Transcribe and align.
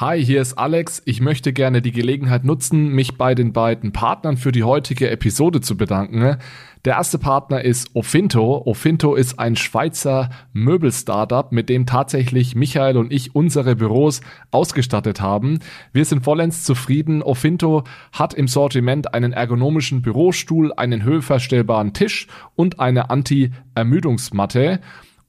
Hi, 0.00 0.24
hier 0.24 0.40
ist 0.40 0.54
Alex. 0.54 1.02
Ich 1.04 1.20
möchte 1.20 1.52
gerne 1.52 1.82
die 1.82 1.92
Gelegenheit 1.92 2.42
nutzen, 2.42 2.88
mich 2.88 3.18
bei 3.18 3.34
den 3.34 3.52
beiden 3.52 3.92
Partnern 3.92 4.38
für 4.38 4.50
die 4.50 4.64
heutige 4.64 5.10
Episode 5.10 5.60
zu 5.60 5.76
bedanken. 5.76 6.38
Der 6.86 6.94
erste 6.94 7.18
Partner 7.18 7.62
ist 7.62 7.90
Ofinto. 7.92 8.62
Ofinto 8.64 9.14
ist 9.14 9.38
ein 9.38 9.56
Schweizer 9.56 10.30
Möbel-Startup, 10.54 11.52
mit 11.52 11.68
dem 11.68 11.84
tatsächlich 11.84 12.54
Michael 12.54 12.96
und 12.96 13.12
ich 13.12 13.34
unsere 13.34 13.76
Büros 13.76 14.22
ausgestattet 14.50 15.20
haben. 15.20 15.58
Wir 15.92 16.06
sind 16.06 16.24
vollends 16.24 16.64
zufrieden. 16.64 17.22
Ofinto 17.22 17.84
hat 18.10 18.32
im 18.32 18.48
Sortiment 18.48 19.12
einen 19.12 19.34
ergonomischen 19.34 20.00
Bürostuhl, 20.00 20.72
einen 20.72 21.02
höhenverstellbaren 21.02 21.92
Tisch 21.92 22.26
und 22.56 22.80
eine 22.80 23.10
Anti-Ermüdungsmatte. 23.10 24.80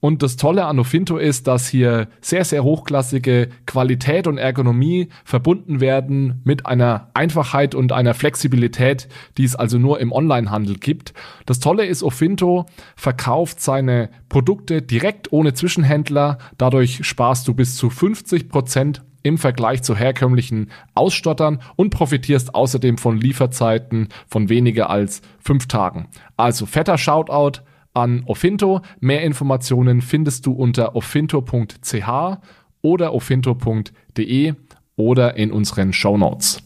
Und 0.04 0.24
das 0.24 0.36
Tolle 0.36 0.64
an 0.64 0.80
Ofinto 0.80 1.16
ist, 1.16 1.46
dass 1.46 1.68
hier 1.68 2.08
sehr, 2.20 2.44
sehr 2.44 2.64
hochklassige 2.64 3.50
Qualität 3.66 4.26
und 4.26 4.36
Ergonomie 4.36 5.10
verbunden 5.24 5.80
werden 5.80 6.40
mit 6.42 6.66
einer 6.66 7.10
Einfachheit 7.14 7.76
und 7.76 7.92
einer 7.92 8.12
Flexibilität, 8.12 9.06
die 9.38 9.44
es 9.44 9.54
also 9.54 9.78
nur 9.78 10.00
im 10.00 10.10
Onlinehandel 10.10 10.74
gibt. 10.78 11.14
Das 11.46 11.60
Tolle 11.60 11.86
ist, 11.86 12.02
Ofinto 12.02 12.66
verkauft 12.96 13.60
seine 13.60 14.10
Produkte 14.28 14.82
direkt 14.82 15.32
ohne 15.32 15.54
Zwischenhändler. 15.54 16.38
Dadurch 16.58 17.06
sparst 17.06 17.46
du 17.46 17.54
bis 17.54 17.76
zu 17.76 17.88
50 17.88 18.48
Prozent 18.48 19.04
im 19.22 19.38
Vergleich 19.38 19.84
zu 19.84 19.94
herkömmlichen 19.94 20.72
Ausstottern 20.96 21.62
und 21.76 21.90
profitierst 21.90 22.56
außerdem 22.56 22.98
von 22.98 23.18
Lieferzeiten 23.18 24.08
von 24.26 24.48
weniger 24.48 24.90
als 24.90 25.22
fünf 25.38 25.68
Tagen. 25.68 26.08
Also 26.36 26.66
fetter 26.66 26.98
Shoutout 26.98 27.62
an 27.94 28.24
Ofinto. 28.26 28.80
Mehr 29.00 29.22
Informationen 29.22 30.00
findest 30.00 30.46
du 30.46 30.52
unter 30.52 30.94
ofinto.ch 30.96 32.38
oder 32.82 33.14
ofinto.de 33.14 34.54
oder 34.96 35.36
in 35.36 35.52
unseren 35.52 35.92
Show 35.92 36.16
Notes. 36.18 36.62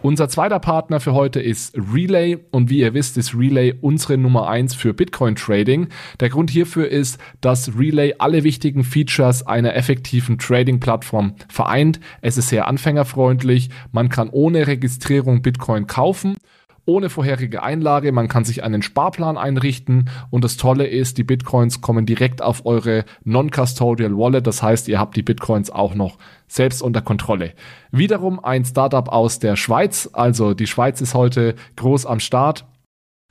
Unser 0.00 0.28
zweiter 0.28 0.60
Partner 0.60 1.00
für 1.00 1.12
heute 1.12 1.40
ist 1.40 1.76
Relay 1.76 2.38
und 2.52 2.70
wie 2.70 2.78
ihr 2.78 2.94
wisst, 2.94 3.18
ist 3.18 3.36
Relay 3.36 3.74
unsere 3.80 4.16
Nummer 4.16 4.48
eins 4.48 4.74
für 4.74 4.94
Bitcoin 4.94 5.34
Trading. 5.34 5.88
Der 6.20 6.28
Grund 6.28 6.50
hierfür 6.50 6.88
ist, 6.88 7.18
dass 7.40 7.76
Relay 7.76 8.14
alle 8.18 8.44
wichtigen 8.44 8.84
Features 8.84 9.44
einer 9.44 9.74
effektiven 9.74 10.38
Trading 10.38 10.78
Plattform 10.78 11.34
vereint. 11.48 11.98
Es 12.20 12.38
ist 12.38 12.48
sehr 12.48 12.68
anfängerfreundlich, 12.68 13.70
man 13.90 14.08
kann 14.08 14.30
ohne 14.30 14.68
Registrierung 14.68 15.42
Bitcoin 15.42 15.88
kaufen 15.88 16.36
ohne 16.88 17.10
vorherige 17.10 17.62
Einlage. 17.62 18.10
Man 18.10 18.28
kann 18.28 18.44
sich 18.44 18.64
einen 18.64 18.82
Sparplan 18.82 19.36
einrichten 19.36 20.10
und 20.30 20.42
das 20.42 20.56
Tolle 20.56 20.86
ist, 20.86 21.18
die 21.18 21.24
Bitcoins 21.24 21.80
kommen 21.80 22.06
direkt 22.06 22.42
auf 22.42 22.64
eure 22.66 23.04
Non-Custodial 23.24 24.16
Wallet. 24.16 24.46
Das 24.46 24.62
heißt, 24.62 24.88
ihr 24.88 24.98
habt 24.98 25.14
die 25.14 25.22
Bitcoins 25.22 25.70
auch 25.70 25.94
noch 25.94 26.18
selbst 26.48 26.82
unter 26.82 27.02
Kontrolle. 27.02 27.52
Wiederum 27.92 28.42
ein 28.42 28.64
Startup 28.64 29.08
aus 29.08 29.38
der 29.38 29.56
Schweiz. 29.56 30.08
Also 30.12 30.54
die 30.54 30.66
Schweiz 30.66 31.00
ist 31.00 31.14
heute 31.14 31.54
groß 31.76 32.06
am 32.06 32.20
Start. 32.20 32.64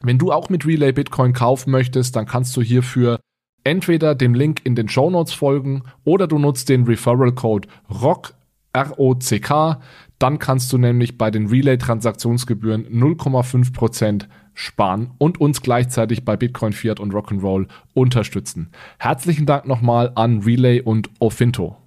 Wenn 0.02 0.20
du 0.20 0.32
auch 0.32 0.50
mit 0.50 0.66
Relay 0.66 0.92
Bitcoin 0.92 1.34
kaufen 1.34 1.72
möchtest, 1.72 2.16
dann 2.16 2.28
kannst 2.28 2.56
du 2.56 2.62
hierfür 2.62 3.20
entweder 3.64 4.14
dem 4.14 4.36
Link 4.36 4.62
in 4.64 4.76
den 4.76 4.88
Show 4.88 5.10
Notes 5.10 5.34
folgen 5.34 5.84
oder 6.06 6.28
du 6.28 6.38
nutzt 6.38 6.70
den 6.70 6.84
Referral 6.84 7.32
Code 7.32 7.68
ROCK, 7.90 8.34
R-O-C-K. 8.74 9.82
Dann 10.20 10.40
kannst 10.40 10.74
du 10.74 10.78
nämlich 10.78 11.18
bei 11.18 11.30
den 11.30 11.48
Relay-Transaktionsgebühren 11.48 12.88
0,5% 12.88 14.28
sparen 14.54 15.12
und 15.20 15.40
uns 15.40 15.62
gleichzeitig 15.62 16.26
bei 16.26 16.36
Bitcoin, 16.36 16.74
Fiat 16.74 17.00
und 17.00 17.14
Rock'n'Roll 17.14 17.68
unterstützen. 17.94 18.70
Herzlichen 18.98 19.46
Dank 19.46 19.68
nochmal 19.68 20.12
an 20.16 20.40
Relay 20.40 20.82
und 20.82 21.10
Ofinto. 21.20 21.78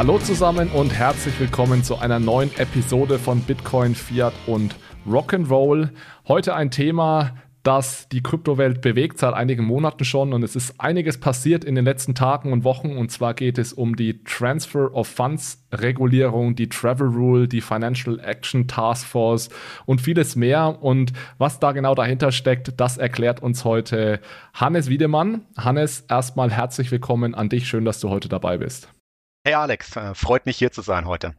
Hallo 0.00 0.18
zusammen 0.18 0.70
und 0.70 0.94
herzlich 0.94 1.38
willkommen 1.38 1.84
zu 1.84 1.98
einer 1.98 2.18
neuen 2.18 2.50
Episode 2.56 3.18
von 3.18 3.42
Bitcoin, 3.42 3.94
Fiat 3.94 4.32
und 4.46 4.74
Rock'n'Roll. 5.06 5.90
Heute 6.26 6.54
ein 6.54 6.70
Thema, 6.70 7.34
das 7.64 8.08
die 8.08 8.22
Kryptowelt 8.22 8.80
bewegt 8.80 9.18
seit 9.18 9.34
einigen 9.34 9.62
Monaten 9.62 10.06
schon 10.06 10.32
und 10.32 10.42
es 10.42 10.56
ist 10.56 10.80
einiges 10.80 11.20
passiert 11.20 11.64
in 11.64 11.74
den 11.74 11.84
letzten 11.84 12.14
Tagen 12.14 12.50
und 12.50 12.64
Wochen 12.64 12.96
und 12.96 13.10
zwar 13.10 13.34
geht 13.34 13.58
es 13.58 13.74
um 13.74 13.94
die 13.94 14.24
Transfer 14.24 14.94
of 14.94 15.06
Funds 15.06 15.66
Regulierung, 15.70 16.56
die 16.56 16.70
Travel 16.70 17.08
Rule, 17.08 17.46
die 17.46 17.60
Financial 17.60 18.18
Action 18.20 18.68
Task 18.68 19.06
Force 19.06 19.50
und 19.84 20.00
vieles 20.00 20.34
mehr 20.34 20.82
und 20.82 21.12
was 21.36 21.60
da 21.60 21.72
genau 21.72 21.94
dahinter 21.94 22.32
steckt, 22.32 22.80
das 22.80 22.96
erklärt 22.96 23.42
uns 23.42 23.66
heute 23.66 24.20
Hannes 24.54 24.88
Wiedemann. 24.88 25.42
Hannes, 25.58 26.06
erstmal 26.08 26.50
herzlich 26.50 26.90
willkommen 26.90 27.34
an 27.34 27.50
dich, 27.50 27.68
schön, 27.68 27.84
dass 27.84 28.00
du 28.00 28.08
heute 28.08 28.30
dabei 28.30 28.56
bist. 28.56 28.88
Hey 29.42 29.54
Alex, 29.54 29.96
äh, 29.96 30.14
freut 30.14 30.44
mich 30.44 30.58
hier 30.58 30.70
zu 30.70 30.82
sein 30.82 31.06
heute. 31.06 31.34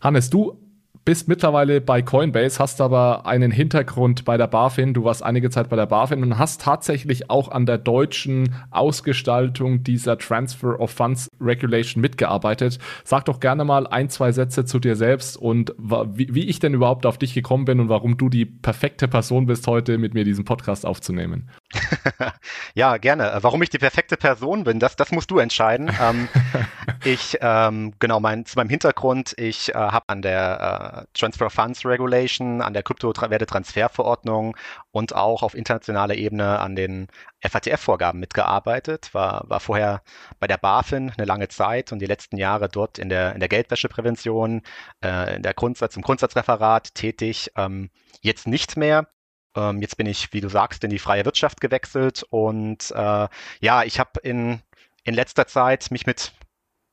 Hannes, 0.00 0.30
du 0.30 0.58
bist 1.08 1.26
mittlerweile 1.26 1.80
bei 1.80 2.02
Coinbase, 2.02 2.58
hast 2.58 2.82
aber 2.82 3.24
einen 3.24 3.50
Hintergrund 3.50 4.26
bei 4.26 4.36
der 4.36 4.46
BaFin. 4.46 4.92
Du 4.92 5.04
warst 5.04 5.22
einige 5.22 5.48
Zeit 5.48 5.70
bei 5.70 5.76
der 5.76 5.86
BaFin 5.86 6.22
und 6.22 6.38
hast 6.38 6.60
tatsächlich 6.60 7.30
auch 7.30 7.50
an 7.50 7.64
der 7.64 7.78
deutschen 7.78 8.54
Ausgestaltung 8.70 9.82
dieser 9.82 10.18
Transfer 10.18 10.78
of 10.78 10.90
Funds 10.90 11.30
Regulation 11.40 12.02
mitgearbeitet. 12.02 12.78
Sag 13.04 13.24
doch 13.24 13.40
gerne 13.40 13.64
mal 13.64 13.86
ein, 13.86 14.10
zwei 14.10 14.32
Sätze 14.32 14.66
zu 14.66 14.80
dir 14.80 14.96
selbst 14.96 15.38
und 15.38 15.72
wie, 15.78 16.34
wie 16.34 16.44
ich 16.44 16.58
denn 16.58 16.74
überhaupt 16.74 17.06
auf 17.06 17.16
dich 17.16 17.32
gekommen 17.32 17.64
bin 17.64 17.80
und 17.80 17.88
warum 17.88 18.18
du 18.18 18.28
die 18.28 18.44
perfekte 18.44 19.08
Person 19.08 19.46
bist, 19.46 19.66
heute 19.66 19.96
mit 19.96 20.12
mir 20.12 20.24
diesen 20.24 20.44
Podcast 20.44 20.84
aufzunehmen. 20.84 21.48
ja, 22.74 22.98
gerne. 22.98 23.32
Äh, 23.32 23.42
warum 23.42 23.62
ich 23.62 23.70
die 23.70 23.78
perfekte 23.78 24.18
Person 24.18 24.64
bin, 24.64 24.78
das, 24.78 24.94
das 24.96 25.10
musst 25.10 25.30
du 25.30 25.38
entscheiden. 25.38 25.90
ähm, 26.02 26.28
ich, 27.04 27.38
ähm, 27.40 27.94
genau, 27.98 28.20
mein, 28.20 28.44
zu 28.44 28.58
meinem 28.58 28.68
Hintergrund, 28.68 29.32
ich 29.38 29.70
äh, 29.70 29.78
habe 29.78 30.04
an 30.08 30.20
der 30.20 30.97
äh, 30.97 30.97
Transfer 31.14 31.50
Funds 31.50 31.84
Regulation, 31.84 32.60
an 32.60 32.72
der 32.72 32.82
Kryptowertetransferverordnung 32.82 34.56
und 34.90 35.14
auch 35.14 35.42
auf 35.42 35.54
internationaler 35.54 36.14
Ebene 36.14 36.58
an 36.58 36.76
den 36.76 37.08
FATF-Vorgaben 37.40 38.20
mitgearbeitet, 38.20 39.12
war, 39.12 39.44
war 39.48 39.60
vorher 39.60 40.02
bei 40.38 40.46
der 40.46 40.58
BaFin 40.58 41.12
eine 41.16 41.26
lange 41.26 41.48
Zeit 41.48 41.92
und 41.92 42.00
die 42.00 42.06
letzten 42.06 42.36
Jahre 42.36 42.68
dort 42.68 42.98
in 42.98 43.08
der, 43.08 43.34
in 43.34 43.40
der 43.40 43.48
Geldwäscheprävention, 43.48 44.62
äh, 45.04 45.36
in 45.36 45.42
der 45.42 45.54
Grundsatz, 45.54 45.96
im 45.96 46.02
Grundsatzreferat 46.02 46.94
tätig. 46.94 47.50
Ähm, 47.56 47.90
jetzt 48.20 48.46
nicht 48.46 48.76
mehr. 48.76 49.08
Ähm, 49.56 49.80
jetzt 49.80 49.96
bin 49.96 50.06
ich, 50.06 50.32
wie 50.32 50.40
du 50.40 50.48
sagst, 50.48 50.84
in 50.84 50.90
die 50.90 50.98
freie 50.98 51.24
Wirtschaft 51.24 51.60
gewechselt 51.60 52.24
und 52.30 52.90
äh, 52.90 53.28
ja, 53.60 53.82
ich 53.84 53.98
habe 53.98 54.20
in, 54.22 54.60
in 55.04 55.14
letzter 55.14 55.46
Zeit 55.46 55.90
mich 55.90 56.06
mit 56.06 56.32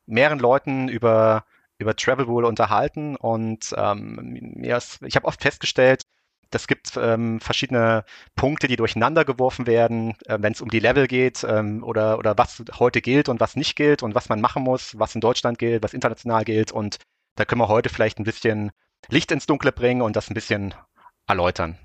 mehreren 0.06 0.40
Leuten 0.40 0.88
über 0.88 1.46
über 1.78 1.96
Travelwool 1.96 2.46
unterhalten 2.46 3.16
und 3.16 3.74
ähm, 3.78 4.56
ist, 4.62 5.02
ich 5.04 5.16
habe 5.16 5.28
oft 5.28 5.42
festgestellt, 5.42 6.04
es 6.52 6.68
gibt 6.68 6.96
ähm, 6.98 7.40
verschiedene 7.40 8.06
Punkte, 8.36 8.68
die 8.68 8.78
durcheinander 8.78 9.26
geworfen 9.26 9.68
werden, 9.68 10.16
äh, 10.26 10.38
wenn 10.40 10.54
es 10.54 10.62
um 10.62 10.70
die 10.70 10.80
Level 10.80 11.08
geht 11.08 11.44
ähm, 11.44 11.84
oder, 11.84 12.18
oder 12.18 12.38
was 12.38 12.64
heute 12.80 13.02
gilt 13.02 13.30
und 13.30 13.40
was 13.40 13.56
nicht 13.56 13.76
gilt 13.76 14.04
und 14.04 14.16
was 14.16 14.30
man 14.30 14.42
machen 14.42 14.64
muss, 14.64 14.98
was 14.98 15.16
in 15.16 15.22
Deutschland 15.22 15.58
gilt, 15.58 15.84
was 15.84 15.94
international 15.94 16.46
gilt. 16.46 16.72
Und 16.72 16.98
da 17.36 17.46
können 17.46 17.62
wir 17.62 17.68
heute 17.68 17.90
vielleicht 17.90 18.20
ein 18.20 18.24
bisschen 18.24 18.72
Licht 19.10 19.32
ins 19.32 19.46
Dunkle 19.46 19.72
bringen 19.72 20.02
und 20.02 20.16
das 20.16 20.30
ein 20.30 20.34
bisschen 20.34 20.74
erläutern. 21.28 21.78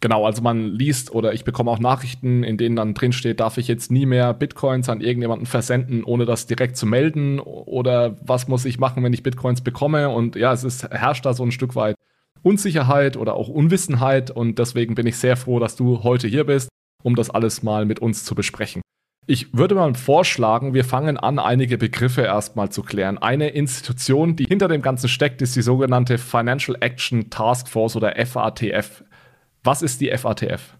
Genau, 0.00 0.26
also 0.26 0.42
man 0.42 0.66
liest 0.74 1.12
oder 1.12 1.32
ich 1.32 1.44
bekomme 1.44 1.72
auch 1.72 1.80
Nachrichten, 1.80 2.44
in 2.44 2.56
denen 2.56 2.76
dann 2.76 2.94
drin 2.94 3.12
steht, 3.12 3.40
darf 3.40 3.58
ich 3.58 3.66
jetzt 3.66 3.90
nie 3.90 4.06
mehr 4.06 4.32
Bitcoins 4.32 4.88
an 4.88 5.00
irgendjemanden 5.00 5.46
versenden, 5.46 6.04
ohne 6.04 6.24
das 6.24 6.46
direkt 6.46 6.76
zu 6.76 6.86
melden 6.86 7.40
oder 7.40 8.16
was 8.20 8.46
muss 8.46 8.64
ich 8.64 8.78
machen, 8.78 9.02
wenn 9.02 9.12
ich 9.12 9.24
Bitcoins 9.24 9.60
bekomme 9.60 10.08
und 10.10 10.36
ja, 10.36 10.52
es 10.52 10.62
ist, 10.62 10.88
herrscht 10.90 11.26
da 11.26 11.34
so 11.34 11.42
ein 11.42 11.50
Stück 11.50 11.74
weit 11.74 11.96
Unsicherheit 12.42 13.16
oder 13.16 13.34
auch 13.34 13.48
Unwissenheit 13.48 14.30
und 14.30 14.60
deswegen 14.60 14.94
bin 14.94 15.06
ich 15.08 15.16
sehr 15.16 15.36
froh, 15.36 15.58
dass 15.58 15.74
du 15.74 16.04
heute 16.04 16.28
hier 16.28 16.44
bist, 16.44 16.68
um 17.02 17.16
das 17.16 17.30
alles 17.30 17.64
mal 17.64 17.84
mit 17.84 17.98
uns 17.98 18.24
zu 18.24 18.36
besprechen. 18.36 18.82
Ich 19.26 19.52
würde 19.52 19.74
mal 19.74 19.94
vorschlagen, 19.94 20.72
wir 20.72 20.84
fangen 20.84 21.18
an, 21.18 21.38
einige 21.38 21.76
Begriffe 21.76 22.22
erstmal 22.22 22.70
zu 22.70 22.82
klären. 22.82 23.18
Eine 23.18 23.50
Institution, 23.50 24.36
die 24.36 24.44
hinter 24.44 24.68
dem 24.68 24.80
Ganzen 24.80 25.08
steckt, 25.08 25.42
ist 25.42 25.54
die 25.54 25.60
sogenannte 25.60 26.16
Financial 26.16 26.76
Action 26.80 27.28
Task 27.28 27.68
Force 27.68 27.94
oder 27.94 28.14
FATF. 28.24 29.04
Was 29.68 29.82
ist 29.82 30.00
die 30.00 30.08
FATF? 30.16 30.78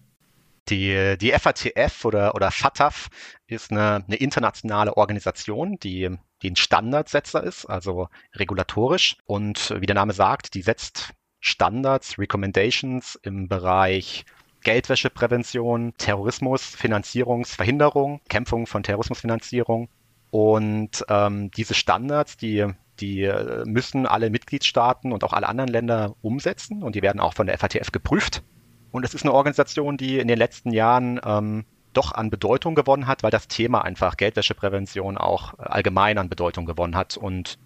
Die, 0.69 1.15
die 1.21 1.31
FATF 1.31 2.05
oder, 2.05 2.33
oder 2.33 2.49
FATF 2.49 3.09
ist 3.45 3.69
eine, 3.69 4.03
eine 4.07 4.15
internationale 4.15 4.97
Organisation, 4.97 5.77
die, 5.77 6.09
ein 6.43 6.55
Standardsetzer 6.55 7.43
ist, 7.43 7.67
also 7.67 8.07
regulatorisch. 8.33 9.17
Und 9.27 9.75
wie 9.79 9.85
der 9.85 9.93
Name 9.93 10.11
sagt, 10.13 10.55
die 10.55 10.63
setzt 10.63 11.13
Standards, 11.39 12.17
Recommendations 12.17 13.13
im 13.21 13.47
Bereich 13.47 14.25
Geldwäscheprävention, 14.63 15.93
Terrorismus, 15.99 16.63
Finanzierungsverhinderung, 16.63 18.21
Kämpfung 18.27 18.65
von 18.65 18.81
Terrorismusfinanzierung. 18.81 19.89
Und 20.31 21.05
ähm, 21.09 21.51
diese 21.51 21.75
Standards, 21.75 22.37
die 22.37 22.65
Die 22.99 23.21
äh, 23.21 23.65
müssen 23.65 24.07
alle 24.07 24.31
Mitgliedstaaten 24.31 25.13
und 25.13 25.23
auch 25.23 25.33
alle 25.33 25.47
anderen 25.47 25.69
Länder 25.69 26.15
umsetzen 26.21 26.81
und 26.81 26.95
die 26.95 27.03
werden 27.03 27.21
auch 27.21 27.35
von 27.35 27.45
der 27.45 27.59
FATF 27.59 27.91
geprüft. 27.91 28.41
Und 28.91 29.05
es 29.05 29.13
ist 29.13 29.23
eine 29.23 29.33
Organisation, 29.33 29.97
die 29.97 30.19
in 30.19 30.27
den 30.27 30.37
letzten 30.37 30.71
Jahren 30.71 31.19
ähm, 31.23 31.65
doch 31.93 32.11
an 32.11 32.29
Bedeutung 32.29 32.75
gewonnen 32.75 33.07
hat, 33.07 33.23
weil 33.23 33.31
das 33.31 33.47
Thema 33.47 33.83
einfach 33.83 34.17
Geldwäscheprävention 34.17 35.17
auch 35.17 35.57
allgemein 35.57 36.17
an 36.17 36.29
Bedeutung 36.29 36.65
gewonnen 36.65 36.95
hat. 36.95 37.17
Und 37.17 37.57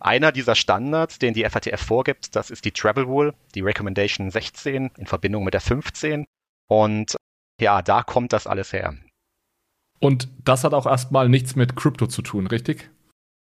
einer 0.00 0.32
dieser 0.32 0.54
Standards, 0.54 1.18
den 1.18 1.34
die 1.34 1.44
FATF 1.44 1.80
vorgibt, 1.80 2.36
das 2.36 2.50
ist 2.50 2.64
die 2.64 2.72
Travel 2.72 3.04
Rule, 3.04 3.34
die 3.54 3.60
Recommendation 3.60 4.30
16 4.30 4.90
in 4.96 5.06
Verbindung 5.06 5.44
mit 5.44 5.54
der 5.54 5.60
15. 5.60 6.24
Und 6.68 7.16
ja, 7.60 7.82
da 7.82 8.02
kommt 8.02 8.32
das 8.32 8.46
alles 8.46 8.72
her. 8.72 8.94
Und 10.00 10.28
das 10.44 10.64
hat 10.64 10.74
auch 10.74 10.86
erstmal 10.86 11.28
nichts 11.28 11.56
mit 11.56 11.76
Krypto 11.76 12.06
zu 12.06 12.22
tun, 12.22 12.46
richtig? 12.46 12.90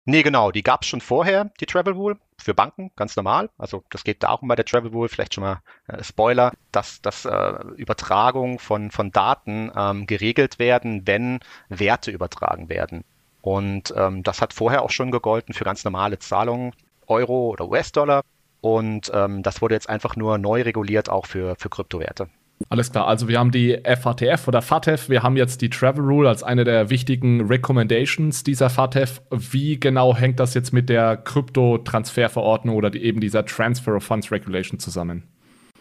Nee, 0.09 0.24
genau, 0.24 0.51
die 0.51 0.63
gab 0.63 0.83
es 0.83 0.88
schon 0.88 1.01
vorher, 1.01 1.51
die 1.59 1.65
Travel 1.65 1.92
Rule, 1.92 2.18
für 2.38 2.54
Banken, 2.54 2.92
ganz 2.95 3.18
normal. 3.18 3.50
Also 3.57 3.83
das 3.89 4.06
geht 4.06 4.24
darum 4.24 4.48
bei 4.48 4.56
der 4.56 4.63
Travel 4.63 4.89
Rule, 4.89 5.09
vielleicht 5.09 5.33
schon 5.33 5.44
mal 5.44 5.62
äh, 5.88 6.01
Spoiler, 6.01 6.54
dass, 6.71 7.01
dass 7.01 7.25
äh, 7.25 7.54
Übertragung 7.75 8.57
von, 8.57 8.89
von 8.89 9.12
Daten 9.12 9.69
ähm, 9.75 10.07
geregelt 10.07 10.59
werden, 10.59 11.06
wenn 11.07 11.42
Werte 11.68 12.12
übertragen 12.12 12.69
werden. 12.69 13.04
Und 13.42 13.94
ähm, 13.98 14.24
das 14.24 14.42
hat 14.42 14.54
vorher 14.54 14.83
auch 14.83 14.92
schon 14.92 15.12
gegolten 15.12 15.54
für 15.54 15.65
ganz 15.65 15.83
normale 15.83 16.19
Zahlungen, 16.19 16.71
Euro 17.07 17.50
oder 17.50 17.68
US-Dollar. 17.68 18.24
Und 18.62 19.12
ähm, 19.13 19.44
das 19.44 19.62
wurde 19.62 19.75
jetzt 19.75 19.89
einfach 19.89 20.15
nur 20.15 20.38
neu 20.38 20.62
reguliert, 20.62 21.09
auch 21.09 21.25
für, 21.25 21.57
für 21.57 21.69
Kryptowerte. 21.69 22.30
Alles 22.69 22.92
klar, 22.92 23.07
also 23.07 23.27
wir 23.27 23.39
haben 23.39 23.51
die 23.51 23.80
FATF 23.83 24.48
oder 24.48 24.62
FATF, 24.62 25.09
wir 25.09 25.24
haben 25.24 25.38
jetzt 25.38 25.62
die 25.62 25.69
Travel 25.69 26.04
Rule 26.04 26.27
als 26.27 26.44
eine 26.44 26.63
der 26.63 26.89
wichtigen 26.89 27.48
Recommendations 27.48 28.44
dieser 28.44 28.69
FATF. 28.69 29.21
Wie 29.30 29.80
genau 29.80 30.15
hängt 30.15 30.39
das 30.39 30.54
jetzt 30.54 30.74
mit 30.74 30.89
der 30.89 31.18
Kryptotransferverordnung 31.18 32.75
oder 32.75 32.89
die, 32.89 33.04
eben 33.04 33.21
dieser 33.21 33.45
Transfer 33.45 33.95
of 33.95 34.04
Funds 34.04 34.31
Regulation 34.31 34.80
zusammen? 34.80 35.24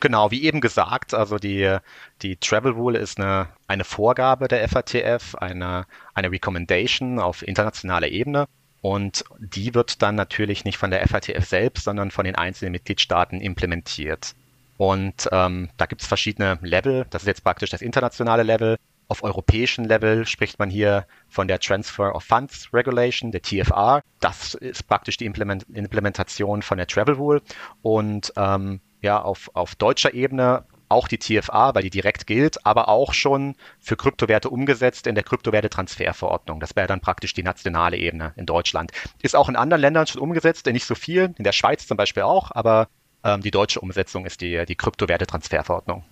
Genau, 0.00 0.30
wie 0.30 0.42
eben 0.44 0.60
gesagt, 0.60 1.14
also 1.14 1.38
die, 1.38 1.78
die 2.20 2.36
Travel 2.36 2.72
Rule 2.72 2.98
ist 2.98 3.18
eine, 3.18 3.48
eine 3.66 3.84
Vorgabe 3.84 4.46
der 4.46 4.68
FATF, 4.68 5.34
eine, 5.36 5.86
eine 6.14 6.30
Recommendation 6.30 7.18
auf 7.18 7.46
internationaler 7.46 8.08
Ebene. 8.08 8.46
Und 8.82 9.24
die 9.38 9.74
wird 9.74 10.02
dann 10.02 10.14
natürlich 10.14 10.64
nicht 10.64 10.76
von 10.76 10.90
der 10.90 11.06
FATF 11.08 11.44
selbst, 11.46 11.84
sondern 11.84 12.10
von 12.10 12.24
den 12.24 12.36
einzelnen 12.36 12.72
Mitgliedstaaten 12.72 13.40
implementiert. 13.40 14.34
Und 14.76 15.28
ähm, 15.32 15.70
da 15.76 15.86
gibt 15.86 16.02
es 16.02 16.08
verschiedene 16.08 16.58
Level. 16.62 17.06
Das 17.10 17.22
ist 17.22 17.28
jetzt 17.28 17.44
praktisch 17.44 17.70
das 17.70 17.82
internationale 17.82 18.42
Level. 18.42 18.76
Auf 19.08 19.22
europäischen 19.22 19.84
Level 19.84 20.26
spricht 20.26 20.58
man 20.58 20.68
hier 20.68 21.06
von 21.28 21.46
der 21.46 21.60
Transfer 21.60 22.14
of 22.14 22.24
Funds 22.24 22.72
Regulation, 22.72 23.30
der 23.30 23.42
TFR. 23.42 24.02
Das 24.20 24.54
ist 24.54 24.88
praktisch 24.88 25.16
die 25.16 25.26
Implement 25.26 25.64
Implementation 25.72 26.62
von 26.62 26.76
der 26.76 26.88
Travel 26.88 27.14
Rule. 27.14 27.42
Und 27.82 28.32
ähm, 28.36 28.80
ja, 29.02 29.22
auf, 29.22 29.50
auf 29.54 29.76
deutscher 29.76 30.12
Ebene 30.12 30.64
auch 30.88 31.08
die 31.08 31.18
TFA, 31.18 31.74
weil 31.74 31.82
die 31.82 31.90
direkt 31.90 32.26
gilt, 32.26 32.64
aber 32.64 32.88
auch 32.88 33.12
schon 33.12 33.56
für 33.80 33.96
Kryptowerte 33.96 34.50
umgesetzt 34.50 35.06
in 35.06 35.14
der 35.14 35.24
Kryptowerte-Transferverordnung. 35.24 36.60
Das 36.60 36.76
wäre 36.76 36.86
dann 36.86 37.00
praktisch 37.00 37.34
die 37.34 37.42
nationale 37.42 37.96
Ebene 37.96 38.32
in 38.36 38.46
Deutschland. 38.46 38.92
Ist 39.22 39.34
auch 39.34 39.48
in 39.48 39.56
anderen 39.56 39.80
Ländern 39.80 40.06
schon 40.06 40.22
umgesetzt, 40.22 40.66
nicht 40.66 40.86
so 40.86 40.94
viel, 40.94 41.34
in 41.38 41.44
der 41.44 41.52
Schweiz 41.52 41.86
zum 41.86 41.96
Beispiel 41.96 42.22
auch, 42.22 42.50
aber 42.52 42.88
die 43.38 43.50
deutsche 43.50 43.80
Umsetzung 43.80 44.26
ist 44.26 44.40
die, 44.40 44.64
die 44.66 44.74
Kryptowerte-Transferverordnung. 44.76 46.04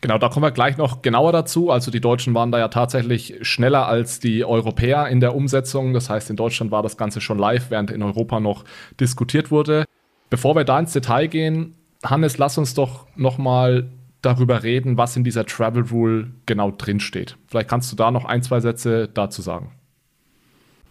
Genau, 0.00 0.16
da 0.18 0.28
kommen 0.28 0.44
wir 0.44 0.52
gleich 0.52 0.76
noch 0.76 1.02
genauer 1.02 1.32
dazu. 1.32 1.70
Also 1.70 1.90
die 1.90 2.00
Deutschen 2.00 2.32
waren 2.32 2.52
da 2.52 2.58
ja 2.58 2.68
tatsächlich 2.68 3.34
schneller 3.42 3.88
als 3.88 4.20
die 4.20 4.44
Europäer 4.44 5.08
in 5.08 5.18
der 5.18 5.34
Umsetzung. 5.34 5.92
Das 5.92 6.08
heißt, 6.08 6.30
in 6.30 6.36
Deutschland 6.36 6.70
war 6.70 6.84
das 6.84 6.96
Ganze 6.96 7.20
schon 7.20 7.38
live, 7.38 7.70
während 7.70 7.90
in 7.90 8.02
Europa 8.02 8.38
noch 8.38 8.64
diskutiert 9.00 9.50
wurde. 9.50 9.84
Bevor 10.30 10.54
wir 10.54 10.64
da 10.64 10.78
ins 10.78 10.92
Detail 10.92 11.26
gehen, 11.26 11.74
Hannes, 12.04 12.38
lass 12.38 12.58
uns 12.58 12.74
doch 12.74 13.06
nochmal 13.16 13.90
darüber 14.22 14.62
reden, 14.62 14.96
was 14.96 15.16
in 15.16 15.24
dieser 15.24 15.46
Travel 15.46 15.84
Rule 15.90 16.30
genau 16.46 16.70
drinsteht. 16.70 17.36
Vielleicht 17.48 17.68
kannst 17.68 17.90
du 17.90 17.96
da 17.96 18.12
noch 18.12 18.24
ein, 18.24 18.42
zwei 18.42 18.60
Sätze 18.60 19.08
dazu 19.08 19.42
sagen. 19.42 19.72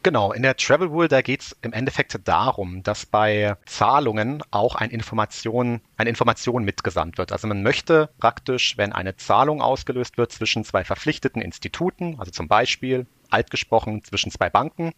Genau, 0.07 0.31
in 0.31 0.41
der 0.41 0.55
Travel 0.55 0.87
Rule, 0.87 1.09
da 1.09 1.21
geht 1.21 1.41
es 1.41 1.57
im 1.63 1.73
Endeffekt 1.73 2.17
darum, 2.25 2.81
dass 2.81 3.05
bei 3.05 3.57
Zahlungen 3.65 4.41
auch 4.51 4.75
eine 4.75 4.93
Information, 4.93 5.81
eine 5.97 6.09
Information 6.09 6.63
mitgesandt 6.63 7.17
wird. 7.17 7.33
Also 7.33 7.45
man 7.49 7.61
möchte 7.61 8.09
praktisch, 8.17 8.77
wenn 8.77 8.93
eine 8.93 9.17
Zahlung 9.17 9.61
ausgelöst 9.61 10.17
wird 10.17 10.31
zwischen 10.31 10.63
zwei 10.63 10.85
verpflichteten 10.85 11.41
Instituten, 11.41 12.15
also 12.19 12.31
zum 12.31 12.47
Beispiel 12.47 13.05
altgesprochen 13.31 14.01
zwischen 14.05 14.31
zwei 14.31 14.49
Banken, 14.49 14.93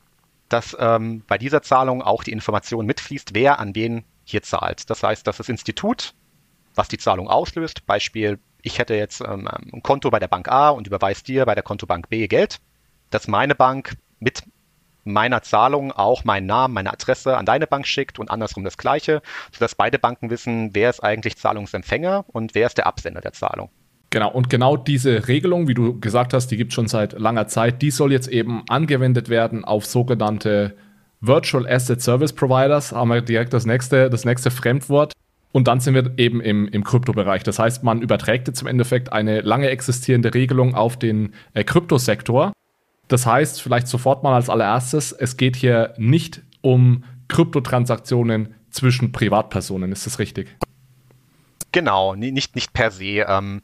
dass 0.48 0.78
ähm, 0.80 1.24
bei 1.26 1.40
dieser 1.40 1.64
Zahlung 1.64 2.04
auch 2.04 2.24
die 2.24 2.32
Information 2.32 2.86
mitfließt, 2.86 3.34
wer 3.34 3.58
an 3.58 3.74
wen 3.74 4.04
hier 4.26 4.44
zahlt. 4.44 4.92
Das 4.92 5.02
heißt, 5.02 5.26
dass 5.26 5.38
das 5.38 5.50
Institut, 5.50 6.14
was 6.76 6.88
die 6.88 7.00
Zahlung 7.00 7.28
auslöst, 7.28 7.88
Beispiel, 7.88 8.38
ich 8.62 8.78
hätte 8.78 8.94
jetzt 8.94 9.22
ähm, 9.22 9.48
ein 9.48 9.82
Konto 9.82 10.12
bei 10.12 10.20
der 10.20 10.28
Bank 10.28 10.50
A 10.50 10.70
und 10.70 10.86
überweist 10.86 11.28
dir 11.28 11.48
bei 11.48 11.56
der 11.56 11.64
Kontobank 11.64 12.10
B 12.10 12.28
Geld, 12.28 12.60
dass 13.10 13.28
meine 13.28 13.56
Bank 13.56 13.98
mit 14.20 14.44
meiner 15.12 15.42
Zahlung 15.42 15.92
auch 15.92 16.24
meinen 16.24 16.46
Namen, 16.46 16.74
meine 16.74 16.92
Adresse 16.92 17.38
an 17.38 17.46
deine 17.46 17.68
Bank 17.68 17.88
schickt 17.88 18.20
und 18.20 18.30
andersrum 18.32 18.64
das 18.64 18.78
Gleiche, 18.78 19.22
sodass 19.52 19.76
beide 19.76 20.00
Banken 20.00 20.30
wissen, 20.30 20.72
wer 20.74 20.90
ist 20.90 21.04
eigentlich 21.04 21.38
Zahlungsempfänger 21.38 22.26
und 22.28 22.56
wer 22.56 22.68
ist 22.68 22.78
der 22.78 22.88
Absender 22.88 23.22
der 23.22 23.34
Zahlung. 23.34 23.70
Genau, 24.12 24.32
und 24.32 24.50
genau 24.50 24.76
diese 24.76 25.28
Regelung, 25.28 25.68
wie 25.68 25.76
du 25.76 26.00
gesagt 26.00 26.34
hast, 26.34 26.48
die 26.48 26.58
gibt 26.58 26.72
es 26.72 26.76
schon 26.76 26.88
seit 26.88 27.14
langer 27.14 27.48
Zeit, 27.48 27.82
die 27.82 27.92
soll 27.92 28.12
jetzt 28.12 28.28
eben 28.28 28.64
angewendet 28.68 29.30
werden 29.30 29.64
auf 29.64 29.86
sogenannte 29.86 30.76
Virtual 31.22 31.68
Asset 31.68 32.02
Service 32.02 32.34
Providers. 32.34 32.92
Haben 32.92 33.10
wir 33.10 33.22
direkt 33.22 33.54
das 33.54 33.66
nächste, 33.66 34.10
das 34.10 34.26
nächste 34.26 34.52
Fremdwort. 34.52 35.14
Und 35.52 35.68
dann 35.68 35.80
sind 35.80 35.96
wir 35.96 36.12
eben 36.18 36.42
im, 36.42 36.68
im 36.68 36.84
Kryptobereich. 36.84 37.44
Das 37.44 37.60
heißt, 37.60 37.84
man 37.84 38.02
überträgt 38.02 38.48
jetzt 38.48 38.62
im 38.62 38.68
Endeffekt 38.68 39.12
eine 39.12 39.42
lange 39.42 39.70
existierende 39.70 40.34
Regelung 40.34 40.76
auf 40.76 40.98
den 40.98 41.34
äh, 41.54 41.64
Kryptosektor. 41.64 42.54
Das 43.10 43.26
heißt, 43.26 43.62
vielleicht 43.62 43.88
sofort 43.88 44.24
mal 44.24 44.36
als 44.36 44.50
allererstes, 44.50 45.12
es 45.12 45.36
geht 45.36 45.56
hier 45.56 45.94
nicht 45.98 46.42
um 46.62 47.04
Kryptotransaktionen 47.28 48.56
zwischen 48.70 49.12
Privatpersonen. 49.12 49.92
Ist 49.92 50.06
das 50.06 50.20
richtig? 50.20 50.56
Genau, 51.72 52.16
nicht, 52.16 52.56
nicht 52.56 52.72
per 52.72 52.92
se. 52.92 53.26
Ähm, 53.28 53.62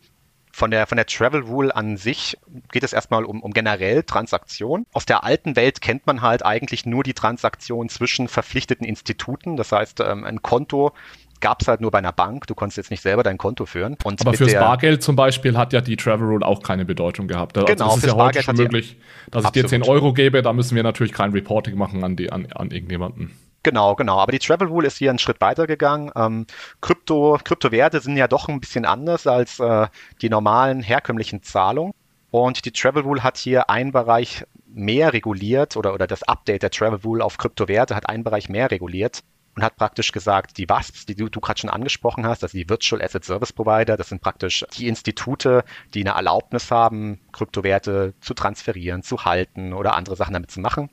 von 0.51 0.71
der, 0.71 0.88
von 0.88 0.95
der 0.95 1.06
Travel 1.06 1.42
Rule 1.42 1.75
an 1.75 1.97
sich 1.97 2.38
geht 2.71 2.83
es 2.83 2.94
erstmal 2.94 3.25
um, 3.25 3.44
um 3.44 3.51
generell 3.51 4.03
Transaktionen. 4.03 4.86
Aus 4.94 5.06
der 5.06 5.24
alten 5.24 5.56
Welt 5.56 5.81
kennt 5.81 6.07
man 6.07 6.21
halt 6.21 6.45
eigentlich 6.45 6.86
nur 6.86 7.03
die 7.03 7.13
Transaktion 7.13 7.89
zwischen 7.89 8.27
verpflichteten 8.27 8.88
Instituten. 8.88 9.57
Das 9.57 9.71
heißt, 9.71 10.00
ähm, 10.00 10.24
ein 10.24 10.42
Konto 10.42 10.94
gab 11.42 11.61
es 11.61 11.68
halt 11.68 11.81
nur 11.81 11.92
bei 11.92 11.99
einer 11.99 12.11
Bank. 12.11 12.47
Du 12.47 12.56
konntest 12.56 12.77
jetzt 12.77 12.92
nicht 12.92 13.01
selber 13.01 13.23
dein 13.23 13.37
Konto 13.37 13.65
führen. 13.65 13.97
Und 14.04 14.21
Aber 14.21 14.33
fürs 14.33 14.54
Bargeld 14.54 15.04
zum 15.04 15.15
Beispiel 15.15 15.57
hat 15.57 15.73
ja 15.73 15.81
die 15.81 15.95
Travel 15.95 16.27
Rule 16.27 16.45
auch 16.45 16.63
keine 16.63 16.85
Bedeutung 16.85 17.27
gehabt. 17.27 17.57
Also 17.57 17.65
genau, 17.65 17.85
das 17.87 17.97
ist 17.97 18.06
ja 18.07 18.15
heute 18.15 18.42
schon 18.42 18.56
möglich, 18.56 18.97
dass 19.31 19.45
absolut. 19.45 19.71
ich 19.71 19.71
dir 19.71 19.83
10 19.83 19.83
Euro 19.83 20.13
gebe, 20.13 20.42
da 20.42 20.54
müssen 20.54 20.75
wir 20.75 20.83
natürlich 20.83 21.13
kein 21.13 21.31
Reporting 21.31 21.77
machen 21.77 22.04
an, 22.04 22.15
die, 22.15 22.31
an, 22.31 22.47
an 22.54 22.71
irgendjemanden. 22.71 23.31
Genau, 23.63 23.95
genau. 23.95 24.19
Aber 24.19 24.31
die 24.31 24.39
Travel 24.39 24.68
Rule 24.68 24.87
ist 24.87 24.97
hier 24.97 25.09
einen 25.09 25.18
Schritt 25.18 25.42
weiter 25.42 25.65
gegangen. 25.65 26.11
Ähm, 26.15 26.45
Krypto, 26.81 27.39
Kryptowerte 27.44 27.99
sind 27.99 28.15
ja 28.15 28.27
doch 28.27 28.47
ein 28.47 28.59
bisschen 28.59 28.85
anders 28.85 29.25
als 29.25 29.59
äh, 29.59 29.87
die 30.21 30.30
normalen 30.30 30.83
herkömmlichen 30.83 31.42
Zahlungen. 31.42 31.94
Und 32.30 32.65
die 32.65 32.71
Travel 32.71 33.01
Rule 33.01 33.23
hat 33.23 33.37
hier 33.37 33.69
einen 33.69 33.92
Bereich 33.92 34.44
mehr 34.68 35.13
reguliert 35.13 35.77
oder, 35.77 35.94
oder 35.94 36.06
das 36.06 36.21
Update 36.23 36.61
der 36.61 36.69
Travel 36.69 36.99
Rule 37.04 37.23
auf 37.23 37.37
Kryptowerte 37.37 37.95
hat 37.95 38.07
einen 38.07 38.23
Bereich 38.23 38.49
mehr 38.49 38.69
reguliert 38.69 39.23
und 39.56 39.64
hat 39.64 39.78
praktisch 39.78 40.12
gesagt, 40.12 40.57
die 40.57 40.69
WASPs, 40.69 41.06
die 41.06 41.16
du, 41.16 41.30
du 41.30 41.40
gerade 41.40 41.59
schon 41.59 41.69
angesprochen 41.69 42.26
hast, 42.28 42.44
also 42.44 42.57
die 42.57 42.69
Virtual 42.69 43.02
Asset 43.02 43.24
Service 43.24 43.54
Provider, 43.54 43.95
das 43.95 44.09
sind 44.09 44.21
praktisch 44.21 44.66
die 44.78 44.88
Institute, 44.88 45.64
die 45.94 46.02
eine 46.02 46.16
Erlaubnis 46.16 46.71
haben, 46.71 47.19
Kryptowerte 47.31 48.14
zu 48.19 48.33
transferieren, 48.33 49.02
zu 49.02 49.24
halten 49.24 49.74
oder 49.74 49.95
andere 49.95 50.16
Sachen 50.16 50.33
damit 50.33 50.52
zu 50.52 50.59
machen. 50.59 50.90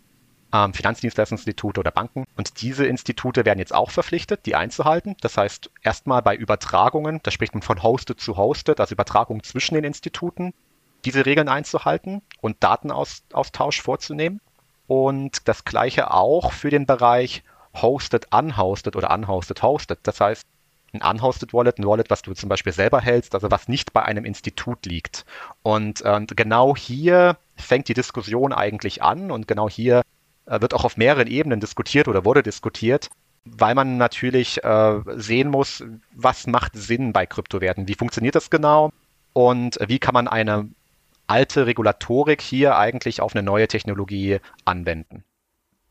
Ähm, 0.54 0.74
Finanzdienstleistungsinstitute 0.74 1.80
oder 1.80 1.90
Banken. 1.90 2.26
Und 2.36 2.60
diese 2.60 2.86
Institute 2.86 3.44
werden 3.44 3.58
jetzt 3.58 3.74
auch 3.74 3.90
verpflichtet, 3.90 4.44
die 4.44 4.54
einzuhalten. 4.54 5.16
Das 5.22 5.38
heißt, 5.38 5.70
erstmal 5.82 6.20
bei 6.22 6.36
Übertragungen, 6.36 7.20
da 7.22 7.30
spricht 7.30 7.54
man 7.54 7.62
von 7.62 7.82
Hosted 7.82 8.20
zu 8.20 8.36
Hosted, 8.36 8.78
also 8.78 8.92
Übertragung 8.92 9.42
zwischen 9.42 9.74
den 9.74 9.84
Instituten, 9.84 10.52
diese 11.06 11.26
Regeln 11.26 11.48
einzuhalten 11.48 12.20
und 12.40 12.62
Datenaustausch 12.62 13.80
vorzunehmen. 13.80 14.40
Und 14.86 15.48
das 15.48 15.64
gleiche 15.64 16.12
auch 16.12 16.52
für 16.52 16.68
den 16.68 16.84
Bereich 16.84 17.42
hosted, 17.74 18.26
unhosted 18.30 18.96
oder 18.96 19.10
unhosted, 19.10 19.62
hosted. 19.62 19.98
Das 20.02 20.20
heißt, 20.20 20.46
ein 20.92 21.02
unhosted 21.02 21.54
Wallet, 21.54 21.78
ein 21.78 21.86
Wallet, 21.86 22.10
was 22.10 22.22
du 22.22 22.34
zum 22.34 22.48
Beispiel 22.48 22.72
selber 22.72 23.00
hältst, 23.00 23.34
also 23.34 23.50
was 23.50 23.68
nicht 23.68 23.92
bei 23.92 24.02
einem 24.02 24.24
Institut 24.24 24.84
liegt. 24.84 25.24
Und, 25.62 26.02
und 26.02 26.36
genau 26.36 26.76
hier 26.76 27.38
fängt 27.56 27.88
die 27.88 27.94
Diskussion 27.94 28.52
eigentlich 28.52 29.02
an 29.02 29.30
und 29.30 29.48
genau 29.48 29.70
hier 29.70 30.02
äh, 30.46 30.60
wird 30.60 30.74
auch 30.74 30.84
auf 30.84 30.96
mehreren 30.96 31.28
Ebenen 31.28 31.60
diskutiert 31.60 32.08
oder 32.08 32.24
wurde 32.24 32.42
diskutiert, 32.42 33.08
weil 33.44 33.74
man 33.74 33.96
natürlich 33.96 34.62
äh, 34.62 35.00
sehen 35.16 35.48
muss, 35.48 35.82
was 36.12 36.46
macht 36.46 36.72
Sinn 36.74 37.12
bei 37.12 37.26
Kryptowerten, 37.26 37.88
wie 37.88 37.94
funktioniert 37.94 38.34
das 38.34 38.50
genau 38.50 38.90
und 39.32 39.78
wie 39.86 39.98
kann 39.98 40.14
man 40.14 40.28
eine 40.28 40.68
alte 41.26 41.66
Regulatorik 41.66 42.42
hier 42.42 42.76
eigentlich 42.76 43.22
auf 43.22 43.34
eine 43.34 43.42
neue 43.42 43.68
Technologie 43.68 44.40
anwenden. 44.64 45.24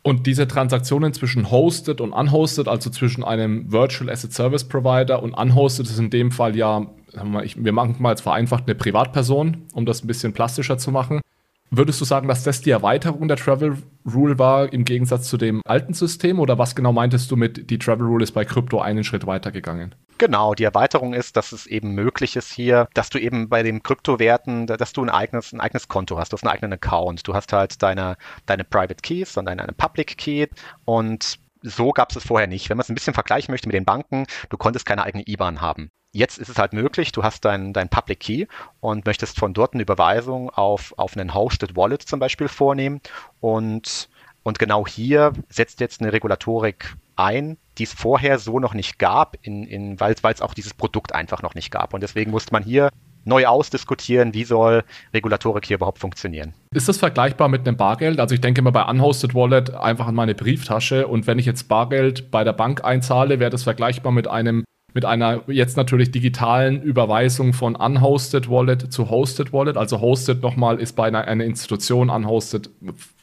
Und 0.03 0.25
diese 0.25 0.48
Transaktionen 0.48 1.13
zwischen 1.13 1.51
Hosted 1.51 2.01
und 2.01 2.12
Unhosted, 2.12 2.67
also 2.67 2.89
zwischen 2.89 3.24
einem 3.24 3.72
Virtual 3.72 4.10
Asset 4.10 4.34
Service 4.34 4.63
Provider 4.63 5.22
und 5.22 5.34
Unhosted, 5.34 5.86
ist 5.86 6.00
in 6.00 6.10
dem 6.10 6.31
Fall 6.31 6.55
ja, 6.55 6.88
wir 7.13 7.72
machen 7.72 7.98
mal 8.00 8.10
jetzt 8.12 8.22
vereinfacht 8.22 8.63
eine 8.65 8.75
Privatperson, 8.75 9.65
um 9.74 9.86
das 9.86 10.03
ein 10.03 10.08
bisschen 10.08 10.34
plastischer 10.34 10.77
zu 10.77 10.91
machen. 10.91 11.22
Würdest 11.70 12.01
du 12.01 12.05
sagen, 12.05 12.27
dass 12.27 12.43
das 12.43 12.62
die 12.62 12.72
Erweiterung 12.72 13.27
der 13.29 13.38
Travel 13.38 13.77
Rule 14.12 14.38
war 14.38 14.74
im 14.74 14.84
Gegensatz 14.84 15.29
zu 15.29 15.38
dem 15.38 15.62
alten 15.65 15.93
System 15.93 16.39
oder 16.39 16.58
was 16.58 16.75
genau 16.75 16.91
meintest 16.91 17.31
du 17.31 17.38
mit, 17.38 17.70
die 17.70 17.79
Travel 17.79 18.08
Rule 18.08 18.24
ist 18.24 18.34
bei 18.34 18.43
Krypto 18.43 18.81
einen 18.81 19.05
Schritt 19.05 19.25
weitergegangen? 19.25 19.96
Genau, 20.22 20.54
die 20.54 20.66
Erweiterung 20.66 21.16
ist, 21.16 21.36
dass 21.36 21.51
es 21.51 21.66
eben 21.66 21.96
möglich 21.96 22.36
ist 22.36 22.54
hier, 22.54 22.88
dass 22.94 23.10
du 23.10 23.18
eben 23.18 23.50
bei 23.50 23.63
den 23.63 23.82
Kryptowerten, 23.82 24.68
dass 24.68 24.94
du 24.94 25.01
ein 25.01 25.10
eigenes, 25.10 25.51
ein 25.51 25.60
eigenes 25.60 25.88
Konto 25.88 26.20
hast, 26.20 26.32
du 26.32 26.36
hast 26.36 26.44
einen 26.44 26.54
eigenen 26.54 26.74
Account, 26.74 27.28
du 27.28 27.34
hast 27.34 27.51
halt 27.54 27.82
deine, 27.82 28.18
deine 28.46 28.63
Private 28.63 29.01
Keys 29.01 29.36
und 29.38 29.46
deine, 29.46 29.63
eine 29.63 29.74
Public 29.74 30.20
Key 30.20 30.46
und 30.86 31.40
so 31.63 31.92
gab 31.92 32.12
es 32.12 32.18
es 32.18 32.28
vorher 32.28 32.46
nicht. 32.46 32.70
Wenn 32.70 32.78
man 32.78 32.84
es 32.84 32.90
ein 32.90 32.94
bisschen 32.94 33.16
vergleichen 33.16 33.51
möchte 33.51 33.68
mit 33.68 33.74
den 33.74 33.84
Banken, 33.84 34.28
du 34.50 34.58
konntest 34.58 34.86
keine 34.86 35.01
eigene 35.01 35.24
IBAN 35.28 35.60
haben. 35.60 35.90
Jetzt 36.12 36.38
ist 36.38 36.50
es 36.50 36.60
halt 36.60 36.74
möglich, 36.74 37.12
du 37.13 37.24
hast 37.24 37.44
dein, 37.44 37.74
dein 37.74 37.90
Public 37.90 38.20
Key 38.20 38.46
und 38.80 39.08
möchtest 39.08 39.40
von 39.40 39.56
dort 39.56 39.74
eine 39.74 39.82
Überweisung 39.82 40.51
auf, 40.51 40.94
auf 40.98 41.18
einen 41.18 41.34
Hosted 41.34 41.75
Wallet 41.75 42.04
zum 42.04 42.20
Beispiel 42.20 42.48
vornehmen. 42.48 43.01
Und, 43.40 44.08
und 44.44 44.60
genau 44.60 44.88
hier 44.88 45.34
setzt 45.50 45.80
jetzt 45.80 46.02
eine 46.02 46.14
Regulatorik 46.14 46.96
ein, 47.16 47.58
die 47.78 47.84
es 47.84 47.94
vorher 47.94 48.40
so 48.40 48.60
noch 48.60 48.74
nicht 48.74 48.98
gab, 48.98 49.38
in, 49.42 49.64
in, 49.66 50.00
weil 50.00 50.14
es 50.14 50.42
auch 50.42 50.54
dieses 50.54 50.74
Produkt 50.74 51.14
einfach 51.14 51.42
noch 51.42 51.56
nicht 51.56 51.72
gab. 51.72 51.94
Und 51.94 52.02
deswegen 52.02 52.32
musste 52.32 52.52
man 52.52 52.64
hier 52.64 52.90
neu 53.24 53.46
ausdiskutieren, 53.46 54.34
wie 54.34 54.44
soll 54.44 54.84
Regulatorik 55.14 55.66
hier 55.66 55.76
überhaupt 55.76 56.00
funktionieren. 56.00 56.54
Ist 56.74 56.90
das 56.90 56.98
vergleichbar 56.98 57.50
mit 57.50 57.68
einem 57.68 57.78
Bargeld? 57.78 58.20
Also 58.20 58.34
ich 58.34 58.42
denke 58.42 58.62
immer 58.62 58.72
bei 58.72 58.84
Unhosted 58.84 59.36
Wallet 59.36 59.76
einfach 59.76 60.08
an 60.08 60.16
meine 60.16 60.34
Brieftasche 60.34 61.08
und 61.08 61.28
wenn 61.28 61.38
ich 61.38 61.46
jetzt 61.46 61.68
Bargeld 61.68 62.32
bei 62.32 62.44
der 62.44 62.54
Bank 62.54 62.84
einzahle, 62.84 63.40
wäre 63.40 63.52
das 63.52 63.64
vergleichbar 63.64 64.12
mit 64.12 64.28
einem 64.28 64.64
mit 64.94 65.06
einer 65.06 65.44
jetzt 65.48 65.78
natürlich 65.78 66.12
digitalen 66.12 66.82
Überweisung 66.82 67.54
von 67.54 67.78
Unhosted 67.78 68.50
Wallet 68.50 68.92
zu 68.92 69.10
Hosted 69.10 69.54
Wallet. 69.54 69.78
Also 69.78 70.02
Hosted 70.02 70.42
nochmal 70.42 70.82
ist 70.82 70.98
bei 70.98 71.08
einer, 71.08 71.26
einer 71.26 71.46
Institution, 71.46 72.10
Unhosted 72.10 72.70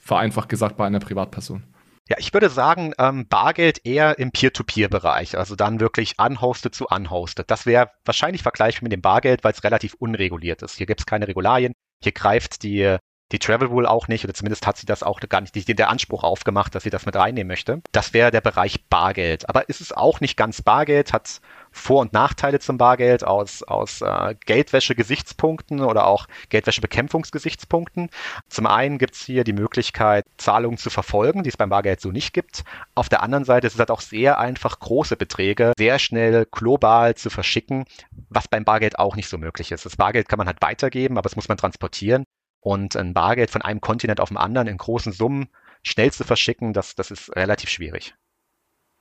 vereinfacht 0.09 0.49
gesagt 0.49 0.77
bei 0.77 0.87
einer 0.87 1.01
Privatperson. 1.01 1.63
Ja, 2.09 2.17
ich 2.19 2.33
würde 2.33 2.49
sagen, 2.49 2.95
ähm, 2.99 3.29
Bargeld 3.29 3.85
eher 3.85 4.19
im 4.19 4.33
Peer-to-Peer-Bereich, 4.33 5.37
also 5.37 5.55
dann 5.55 5.79
wirklich 5.79 6.15
unhosted 6.19 6.75
zu 6.75 6.87
unhosted. 6.87 7.51
Das 7.51 7.67
wäre 7.67 7.91
wahrscheinlich 8.07 8.43
vergleichbar 8.43 8.85
mit 8.85 8.93
dem 8.93 9.03
Bargeld, 9.03 9.45
weil 9.45 9.53
es 9.53 9.63
relativ 9.63 9.93
unreguliert 9.99 10.63
ist. 10.63 10.79
Hier 10.79 10.87
gibt 10.87 11.01
es 11.01 11.07
keine 11.07 11.29
Regularien. 11.29 11.75
Hier 12.03 12.13
greift 12.13 12.63
die 12.63 12.97
die 13.33 13.39
Travel 13.39 13.69
Rule 13.69 13.91
auch 13.91 14.09
nicht, 14.09 14.25
oder 14.25 14.35
zumindest 14.35 14.67
hat 14.67 14.77
sie 14.77 14.87
das 14.87 15.03
auch 15.03 15.21
gar 15.21 15.41
nicht, 15.41 15.55
die, 15.55 15.75
der 15.75 15.91
Anspruch 15.91 16.25
aufgemacht, 16.25 16.75
dass 16.75 16.83
sie 16.83 16.91
das 16.91 17.07
mit 17.07 17.17
reinnehmen 17.17 17.49
möchte. 17.49 17.83
Das 17.93 18.13
wäre 18.13 18.31
der 18.31 18.41
Bereich 18.41 18.87
Bargeld. 18.89 19.49
Aber 19.49 19.69
ist 19.69 19.81
es 19.81 19.93
auch 19.93 20.21
nicht 20.21 20.37
ganz 20.37 20.63
Bargeld, 20.63 21.13
hat 21.13 21.41
Vor- 21.71 22.01
und 22.01 22.13
Nachteile 22.13 22.59
zum 22.59 22.79
Bargeld 22.79 23.25
aus, 23.25 23.63
aus 23.63 24.01
äh, 24.01 24.35
Geldwäsche-Gesichtspunkten 24.47 25.81
oder 25.81 26.07
auch 26.07 26.27
Geldwäsche-Bekämpfungsgesichtspunkten. 26.49 28.09
Zum 28.49 28.67
einen 28.67 28.99
gibt 28.99 29.15
es 29.15 29.23
hier 29.23 29.45
die 29.45 29.53
Möglichkeit, 29.53 30.25
Zahlungen 30.39 30.79
zu 30.79 30.89
verfolgen, 30.89 31.43
die 31.43 31.51
es 31.51 31.57
beim 31.57 31.69
Bargeld 31.69 32.01
so 32.01 32.11
nicht 32.11 32.33
gibt. 32.33 32.65
Auf 32.95 33.09
der 33.09 33.23
anderen 33.23 33.45
Seite 33.45 33.67
ist 33.67 33.75
es 33.75 33.79
halt 33.79 33.91
auch 33.91 34.01
sehr 34.01 34.39
einfach, 34.39 34.81
große 34.81 35.17
Beträge 35.17 35.73
sehr 35.77 35.99
schnell 35.99 36.47
global 36.51 37.15
zu 37.15 37.29
verschicken, 37.29 37.85
was 38.31 38.49
beim 38.49 38.65
Bargeld 38.65 38.99
auch 38.99 39.17
nicht 39.17 39.29
so 39.29 39.37
möglich 39.37 39.73
ist. 39.73 39.85
Das 39.85 39.97
Bargeld 39.97 40.29
kann 40.29 40.39
man 40.39 40.47
halt 40.47 40.63
weitergeben, 40.63 41.19
aber 41.19 41.27
es 41.27 41.37
muss 41.37 41.49
man 41.49 41.59
transportieren. 41.59 42.25
Und 42.61 42.97
ein 42.97 43.15
Bargeld 43.15 43.51
von 43.51 43.63
einem 43.63 43.81
Kontinent 43.81 44.21
auf 44.21 44.29
den 44.29 44.37
anderen 44.37 44.67
in 44.67 44.77
großen 44.77 45.13
Summen 45.13 45.49
schnell 45.83 46.13
zu 46.13 46.25
verschicken, 46.25 46.73
das, 46.73 46.95
das 46.95 47.11
ist 47.11 47.35
relativ 47.37 47.71
schwierig. 47.71 48.15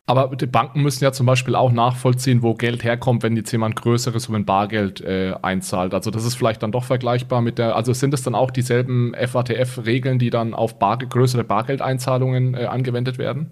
Aber 0.09 0.33
die 0.37 0.45
Banken 0.45 0.81
müssen 0.83 1.03
ja 1.03 1.11
zum 1.11 1.25
Beispiel 1.25 1.53
auch 1.53 1.71
nachvollziehen, 1.71 2.41
wo 2.41 2.53
Geld 2.53 2.85
herkommt, 2.85 3.23
wenn 3.23 3.35
jetzt 3.35 3.51
jemand 3.51 3.75
größeres 3.75 4.23
Summen 4.23 4.45
Bargeld 4.45 5.01
äh, 5.01 5.33
einzahlt. 5.41 5.93
Also 5.93 6.11
das 6.11 6.23
ist 6.23 6.35
vielleicht 6.35 6.63
dann 6.63 6.71
doch 6.71 6.85
vergleichbar 6.85 7.41
mit 7.41 7.57
der, 7.57 7.75
also 7.75 7.91
sind 7.91 8.13
es 8.13 8.23
dann 8.23 8.33
auch 8.33 8.49
dieselben 8.49 9.13
FATF-Regeln, 9.13 10.17
die 10.17 10.29
dann 10.29 10.53
auf 10.53 10.79
Bar, 10.79 10.97
größere 10.99 11.43
Bargeldeinzahlungen 11.43 12.53
äh, 12.53 12.65
angewendet 12.65 13.17
werden? 13.17 13.51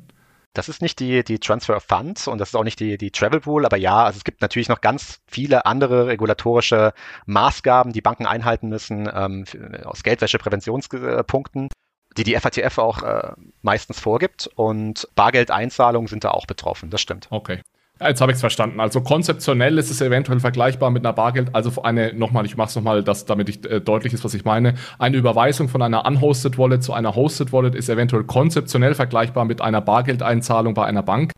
Das 0.55 0.69
ist 0.69 0.81
nicht 0.81 0.99
die, 0.99 1.23
die 1.23 1.39
Transfer 1.39 1.75
of 1.75 1.83
Funds 1.83 2.27
und 2.27 2.39
das 2.39 2.49
ist 2.49 2.55
auch 2.55 2.63
nicht 2.63 2.79
die, 2.79 2.97
die 2.97 3.11
Travel 3.11 3.41
Rule, 3.45 3.65
aber 3.65 3.77
ja, 3.77 4.05
also 4.05 4.17
es 4.17 4.23
gibt 4.23 4.41
natürlich 4.41 4.69
noch 4.69 4.81
ganz 4.81 5.19
viele 5.27 5.65
andere 5.65 6.07
regulatorische 6.07 6.93
Maßgaben, 7.25 7.91
die 7.91 8.01
Banken 8.01 8.25
einhalten 8.25 8.69
müssen 8.69 9.09
ähm, 9.13 9.45
aus 9.83 10.03
Geldwäschepräventionspunkten, 10.03 11.69
die 12.17 12.23
die 12.23 12.35
FATF 12.35 12.77
auch 12.77 13.03
äh, 13.03 13.33
meistens 13.61 13.99
vorgibt 13.99 14.49
und 14.55 15.07
Bargeldeinzahlungen 15.15 16.07
sind 16.07 16.23
da 16.23 16.31
auch 16.31 16.45
betroffen, 16.45 16.89
das 16.89 17.01
stimmt. 17.01 17.27
Okay. 17.29 17.61
Jetzt 18.01 18.19
habe 18.19 18.31
ich 18.31 18.35
es 18.35 18.41
verstanden. 18.41 18.81
Also 18.81 18.99
konzeptionell 18.99 19.77
ist 19.77 19.89
es 19.89 20.01
eventuell 20.01 20.41
vergleichbar 20.41 20.91
mit 20.91 21.05
einer 21.05 21.13
Bargeld, 21.13 21.55
also 21.55 21.81
eine, 21.83 22.13
nochmal, 22.13 22.45
ich 22.45 22.57
mache 22.57 22.67
es 22.67 22.75
nochmal, 22.75 23.03
damit 23.03 23.49
ich, 23.49 23.69
äh, 23.69 23.79
deutlich 23.79 24.11
ist, 24.11 24.25
was 24.25 24.33
ich 24.33 24.43
meine. 24.43 24.73
Eine 24.99 25.15
Überweisung 25.15 25.69
von 25.69 25.81
einer 25.81 26.05
unhosted 26.05 26.57
Wallet 26.57 26.83
zu 26.83 26.91
einer 26.91 27.15
hosted 27.15 27.53
Wallet 27.53 27.73
ist 27.73 27.87
eventuell 27.87 28.25
konzeptionell 28.25 28.95
vergleichbar 28.95 29.45
mit 29.45 29.61
einer 29.61 29.79
Bargeldeinzahlung 29.79 30.73
bei 30.73 30.85
einer 30.85 31.03
Bank. 31.03 31.31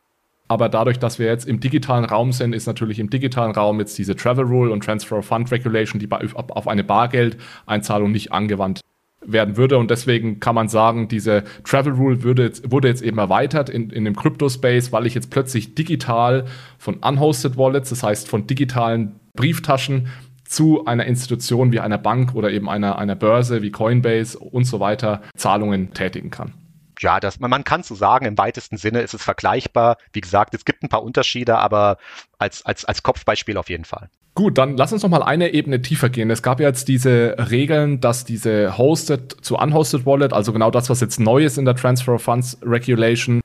Aber 0.48 0.70
dadurch, 0.70 0.98
dass 0.98 1.20
wir 1.20 1.28
jetzt 1.28 1.46
im 1.46 1.60
digitalen 1.60 2.06
Raum 2.06 2.32
sind, 2.32 2.54
ist 2.54 2.66
natürlich 2.66 3.00
im 3.00 3.10
digitalen 3.10 3.52
Raum 3.52 3.80
jetzt 3.80 3.98
diese 3.98 4.16
Travel 4.16 4.46
Rule 4.46 4.72
und 4.72 4.84
Transfer 4.84 5.22
Fund 5.22 5.52
Regulation, 5.52 6.00
die 6.00 6.10
auf 6.10 6.68
eine 6.68 6.84
Bargeldeinzahlung 6.84 8.12
nicht 8.12 8.32
angewandt 8.32 8.82
werden 9.28 9.58
würde. 9.58 9.78
Und 9.78 9.92
deswegen 9.92 10.40
kann 10.40 10.56
man 10.56 10.70
sagen, 10.70 11.08
diese 11.08 11.44
Travel 11.64 11.94
Rule 11.94 12.24
würde 12.24 12.44
jetzt, 12.44 12.72
wurde 12.72 12.88
jetzt 12.88 13.02
eben 13.02 13.18
erweitert 13.18 13.70
in, 13.70 13.90
in 13.90 14.06
dem 14.06 14.16
Crypto-Space, 14.16 14.92
weil 14.92 15.06
ich 15.06 15.14
jetzt 15.14 15.30
plötzlich 15.30 15.76
digital 15.76 16.46
von 16.78 16.96
unhosted 16.96 17.58
Wallets, 17.58 17.90
das 17.90 18.04
heißt 18.04 18.28
von 18.28 18.48
digitalen 18.48 19.20
Brieftaschen, 19.36 20.08
zu 20.46 20.86
einer 20.86 21.06
Institution 21.06 21.74
wie 21.74 21.82
einer 21.82 21.98
Bank 21.98 22.34
oder 22.34 22.52
eben 22.52 22.70
einer, 22.70 22.98
einer 22.98 23.16
Börse 23.16 23.62
wie 23.62 23.70
Coinbase 23.70 24.40
und 24.40 24.64
so 24.64 24.80
weiter 24.80 25.22
Zahlungen 25.36 25.94
tätigen 25.94 26.32
kann. 26.32 26.54
Ja, 27.00 27.20
das, 27.20 27.40
man, 27.40 27.50
man 27.50 27.64
kann 27.64 27.84
so 27.84 27.96
sagen, 27.96 28.26
im 28.26 28.38
weitesten 28.38 28.78
Sinne 28.78 29.02
ist 29.02 29.14
es 29.14 29.24
vergleichbar. 29.24 29.98
Wie 30.14 30.22
gesagt, 30.22 30.54
es 30.54 30.66
gibt 30.66 30.84
ein 30.84 30.90
paar 30.90 31.04
Unterschiede, 31.04 31.58
aber 31.58 31.98
als, 32.38 32.66
als, 32.66 32.86
als 32.86 33.04
Kopfbeispiel 33.04 33.58
auf 33.58 33.70
jeden 33.70 33.86
Fall. 33.86 34.10
Gut, 34.38 34.60
dann 34.60 34.78
lass 34.78 34.94
uns 34.94 35.02
noch 35.02 35.10
mal 35.10 35.24
eine 35.24 35.54
Ebene 35.54 35.82
tiefer 35.82 36.10
gehen. 36.10 36.30
Es 36.30 36.44
gab 36.44 36.60
ja 36.60 36.68
jetzt 36.68 36.88
diese 36.88 37.36
Regeln, 37.50 38.02
dass 38.02 38.24
diese 38.24 38.78
Hosted 38.78 39.36
zu 39.42 39.58
Unhosted 39.58 40.06
Wallet, 40.06 40.32
also 40.32 40.54
genau 40.54 40.70
das, 40.70 40.92
was 40.92 41.02
jetzt 41.02 41.20
neu 41.20 41.44
ist 41.44 41.58
in 41.58 41.66
der 41.66 41.76
Transfer 41.76 42.14
of 42.14 42.22
Funds 42.22 42.58
Regulation, 42.62 43.42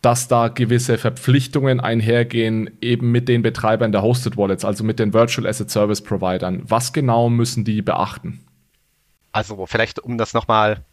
dass 0.00 0.28
da 0.28 0.48
gewisse 0.48 0.96
Verpflichtungen 0.96 1.78
einhergehen, 1.78 2.70
eben 2.80 3.12
mit 3.12 3.28
den 3.28 3.42
Betreibern 3.42 3.92
der 3.92 4.00
Hosted 4.00 4.38
Wallets, 4.38 4.64
also 4.64 4.82
mit 4.82 4.98
den 4.98 5.12
Virtual 5.12 5.46
Asset 5.46 5.70
Service 5.70 6.00
Providern. 6.00 6.62
Was 6.64 6.94
genau 6.94 7.28
müssen 7.28 7.64
die 7.64 7.82
beachten? 7.82 8.40
Also 9.32 9.66
vielleicht, 9.66 9.98
um 9.98 10.16
das 10.16 10.32
nochmal 10.32 10.84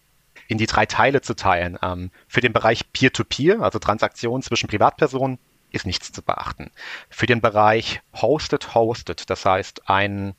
in 0.48 0.58
die 0.58 0.68
drei 0.68 0.86
Teile 0.86 1.22
zu 1.22 1.36
teilen. 1.36 1.78
Ähm, 1.82 2.12
für 2.28 2.42
den 2.42 2.54
Bereich 2.54 2.92
Peer-to-Peer, 2.92 3.58
-Peer, 3.58 3.62
also 3.62 3.80
Transaktionen 3.80 4.42
zwischen 4.42 4.68
Privatpersonen, 4.68 5.40
ist 5.72 5.86
nichts 5.86 6.12
zu 6.12 6.22
beachten. 6.22 6.72
Für 7.10 7.26
den 7.26 7.42
Bereich 7.42 8.02
Hosted, 8.14 8.74
Hosted, 8.74 9.30
das 9.30 9.46
heißt 9.46 9.90
ein 9.90 10.34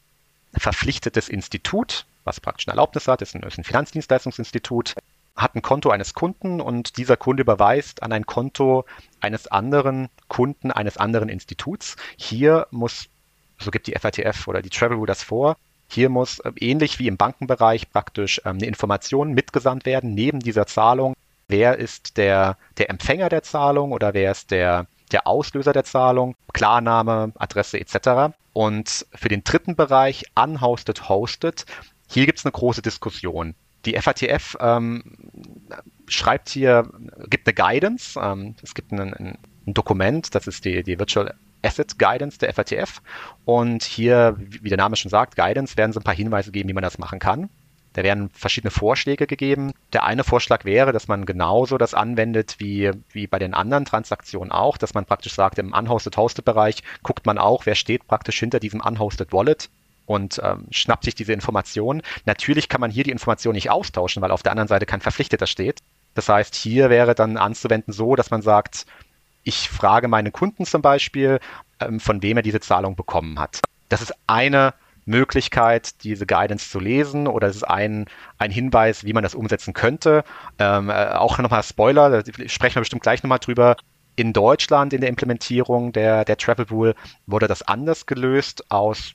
verpflichtetes 0.55 1.29
Institut, 1.29 2.07
was 2.25 2.41
praktisch 2.41 2.67
eine 2.67 2.73
Erlaubnis 2.73 3.09
hat, 3.09 3.23
ist 3.23 3.35
ein, 3.35 3.43
ist 3.43 3.59
ein 3.59 3.65
Finanzdienstleistungsinstitut, 3.65 4.95
hat 5.37 5.55
ein 5.55 5.63
Konto 5.63 5.91
eines 5.91 6.15
Kunden 6.15 6.61
und 6.61 6.97
dieser 6.97 7.17
Kunde 7.17 7.43
überweist 7.43 8.03
an 8.03 8.13
ein 8.13 8.27
Konto 8.27 8.85
eines 9.21 9.47
anderen 9.47 10.09
Kunden 10.27 10.73
eines 10.73 10.97
anderen 10.97 11.29
Instituts. 11.29 11.97
Hier 12.17 12.67
muss, 12.71 13.09
so 13.59 13.71
gibt 13.71 13.87
die 13.87 13.95
FATF 13.95 14.49
oder 14.49 14.63
die 14.63 14.71
Travel 14.71 15.05
das 15.07 15.23
vor, 15.23 15.57
hier 15.89 16.09
muss 16.11 16.39
äh, 16.41 16.53
ähnlich 16.61 16.99
wie 16.99 17.09
im 17.09 17.17
Bankenbereich 17.17 17.91
praktisch 17.91 18.41
ähm, 18.45 18.57
eine 18.57 18.67
Information 18.67 19.33
mitgesandt 19.33 19.87
werden 19.87 20.15
neben 20.15 20.41
dieser 20.41 20.67
Zahlung. 20.67 21.15
Wer 21.49 21.79
ist 21.79 22.19
der, 22.19 22.59
der 22.77 22.91
Empfänger 22.91 23.31
der 23.31 23.43
Zahlung 23.43 23.93
oder 23.93 24.13
wer 24.13 24.31
ist 24.31 24.51
der, 24.51 24.87
der 25.13 25.27
Auslöser 25.27 25.73
der 25.73 25.85
Zahlung, 25.85 26.35
Klarname, 26.53 27.33
Adresse 27.37 27.81
etc. 27.81 28.35
Und 28.53 29.07
für 29.15 29.29
den 29.29 29.45
dritten 29.45 29.75
Bereich, 29.75 30.25
unhosted, 30.35 31.09
hosted, 31.09 31.65
hier 32.09 32.27
gibt 32.27 32.39
es 32.39 32.45
eine 32.45 32.53
große 32.53 32.83
Diskussion. 32.83 33.55
Die 33.85 33.95
FATF 33.95 34.57
ähm, 34.61 35.03
schreibt 36.07 36.51
hier, 36.51 36.91
gibt 37.29 37.47
eine 37.47 37.55
Guidance, 37.55 38.21
ähm, 38.21 38.57
es 38.63 38.75
gibt 38.75 38.93
ein, 38.93 39.15
ein, 39.15 39.39
Dokument, 39.67 40.35
das 40.35 40.47
ist 40.47 40.65
die, 40.65 40.83
die 40.83 40.99
Virtual 40.99 41.35
Asset 41.69 41.99
Guidance 41.99 42.39
der 42.39 42.53
FATF. 42.55 43.03
Und 43.45 43.83
hier, 43.85 44.37
wie 44.39 44.71
der 44.71 44.79
Name 44.79 44.97
schon 44.97 45.11
sagt, 45.11 45.37
Guidance, 45.37 45.77
werden 45.77 45.93
so 45.93 46.01
ein 46.01 46.05
paar 46.05 46.15
Hinweise 46.15 46.51
geben, 46.51 46.69
wie 46.69 46.75
man 46.75 46.83
das 46.83 46.99
machen 46.99 47.19
kann. 47.19 47.51
Da 47.93 48.03
werden 48.03 48.31
verschiedene 48.31 48.71
Vorschläge 48.71 49.27
gegeben. 49.27 49.73
Der 49.93 50.05
eine 50.05 50.25
Vorschlag 50.25 50.65
wäre, 50.65 50.93
dass 50.93 51.09
man 51.09 51.27
genauso 51.27 51.79
das 51.79 51.95
anwendet 51.95 52.57
wie, 52.59 52.91
wie 53.11 53.27
bei 53.27 53.39
den 53.39 53.55
anderen 53.55 53.85
Transaktionen 53.85 54.53
auch, 54.53 54.77
dass 54.77 54.95
man 54.95 55.05
praktisch 55.05 55.35
sagt, 55.35 55.59
im 55.59 55.73
Unhosted-Hosted-Bereich 55.73 56.83
guckt 57.03 57.27
man 57.27 57.39
auch, 57.39 57.67
wer 57.67 57.75
steht 57.75 58.07
praktisch 58.07 58.39
hinter 58.39 58.61
diesem 58.61 58.81
Unhosted 58.81 59.33
Wallet 59.33 59.69
und 60.07 60.41
ähm, 60.43 60.67
schnappt 60.71 61.05
sich 61.05 61.15
diese 61.15 61.33
Information. 61.33 62.03
Natürlich 62.25 62.69
kann 62.69 62.81
man 62.81 62.91
hier 62.91 63.05
die 63.05 63.11
Information 63.11 63.55
nicht 63.55 63.71
austauschen, 63.71 64.23
weil 64.23 64.31
auf 64.31 64.43
der 64.43 64.53
anderen 64.53 64.69
Seite 64.69 64.87
kein 64.87 65.01
Verpflichteter 65.01 65.47
steht. 65.47 65.81
Das 66.15 66.29
heißt, 66.29 66.55
hier 66.55 66.91
wäre 66.91 67.15
dann 67.15 67.37
anzuwenden 67.37 67.93
so, 67.93 68.17
dass 68.17 68.31
man 68.31 68.43
sagt, 68.43 68.87
ich 69.49 69.71
frage 69.71 70.09
meine 70.09 70.31
Kunden 70.31 70.67
zum 70.67 70.83
Beispiel, 70.83 71.41
ähm, 71.81 72.01
von 72.01 72.23
wem 72.23 72.37
er 72.37 72.43
diese 72.43 72.61
Zahlung 72.61 72.97
bekommen 72.97 73.41
hat. 73.41 73.63
Das 73.89 74.03
ist 74.03 74.13
eine 74.27 74.75
Möglichkeit, 75.07 76.05
diese 76.05 76.27
Guidance 76.27 76.69
zu 76.69 76.79
lesen 76.79 77.27
oder 77.27 77.49
es 77.49 77.57
ist 77.57 77.63
ein, 77.63 78.05
ein 78.37 78.51
Hinweis, 78.51 79.05
wie 79.05 79.15
man 79.15 79.23
das 79.23 79.35
umsetzen 79.35 79.73
könnte. 79.73 80.23
Ähm, 80.59 80.91
äh, 80.91 81.13
auch 81.13 81.39
nochmal 81.39 81.63
Spoiler, 81.63 82.11
da 82.11 82.33
sprechen 82.47 82.77
wir 82.77 82.83
bestimmt 82.83 83.03
gleich 83.03 83.23
nochmal 83.23 83.39
drüber. 83.39 83.77
In 84.17 84.35
Deutschland 84.35 84.93
in 84.93 85.01
der 85.01 85.09
Implementierung 85.09 85.93
der, 85.93 86.27
der 86.27 86.37
Travel 86.37 86.67
Rule 86.71 86.95
wurde 87.27 87.47
das 87.47 87.63
anders 87.63 88.05
gelöst 88.05 88.71
aus 88.71 89.15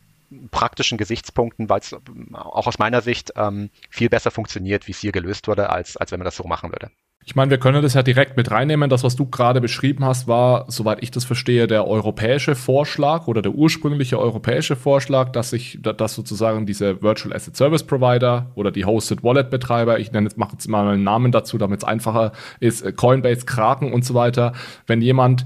praktischen 0.52 0.98
Gesichtspunkten, 0.98 1.70
weil 1.70 1.80
es 1.80 1.96
auch 2.34 2.68
aus 2.68 2.80
meiner 2.80 3.02
Sicht 3.02 3.34
ähm, 3.36 3.70
viel 3.90 4.10
besser 4.10 4.32
funktioniert, 4.32 4.88
wie 4.88 4.92
es 4.92 5.00
hier 5.00 5.12
gelöst 5.12 5.48
wurde, 5.48 5.70
als, 5.70 5.98
als 5.98 6.12
wenn 6.12 6.20
man 6.20 6.26
das 6.26 6.36
so 6.36 6.44
machen 6.44 6.72
würde. 6.72 6.90
Ich 7.26 7.36
meine, 7.36 7.52
wir 7.52 7.58
können 7.58 7.82
das 7.82 7.94
ja 7.94 8.04
direkt 8.04 8.36
mit 8.36 8.52
reinnehmen. 8.52 8.90
Das, 8.90 9.04
was 9.04 9.16
du 9.16 9.26
gerade 9.26 9.62
beschrieben 9.62 10.04
hast, 10.04 10.28
war, 10.28 10.66
soweit 10.70 11.02
ich 11.02 11.10
das 11.10 11.24
verstehe, 11.24 11.68
der 11.68 11.88
europäische 11.88 12.54
Vorschlag 12.54 13.28
oder 13.28 13.42
der 13.42 13.54
ursprüngliche 13.54 14.20
europäische 14.20 14.76
Vorschlag, 14.76 15.32
dass 15.32 15.52
sich, 15.52 15.80
dass 15.82 16.16
sozusagen 16.16 16.66
diese 16.66 17.02
Virtual 17.02 17.34
Asset 17.34 17.56
Service 17.56 17.84
Provider 17.84 18.52
oder 18.56 18.72
die 18.72 18.84
Hosted 18.84 19.24
Wallet 19.24 19.50
Betreiber, 19.50 20.00
ich 20.00 20.12
nenne 20.12 20.28
jetzt, 20.28 20.38
mache 20.38 20.54
jetzt 20.54 20.68
mal 20.68 20.86
einen 20.86 21.04
Namen 21.04 21.32
dazu, 21.32 21.58
damit 21.58 21.80
es 21.80 21.84
einfacher 21.86 22.34
ist, 22.60 22.98
Coinbase, 22.98 23.46
Kraken 23.46 23.94
und 23.94 24.04
so 24.04 24.16
weiter, 24.16 24.52
wenn 24.86 25.02
jemand 25.02 25.46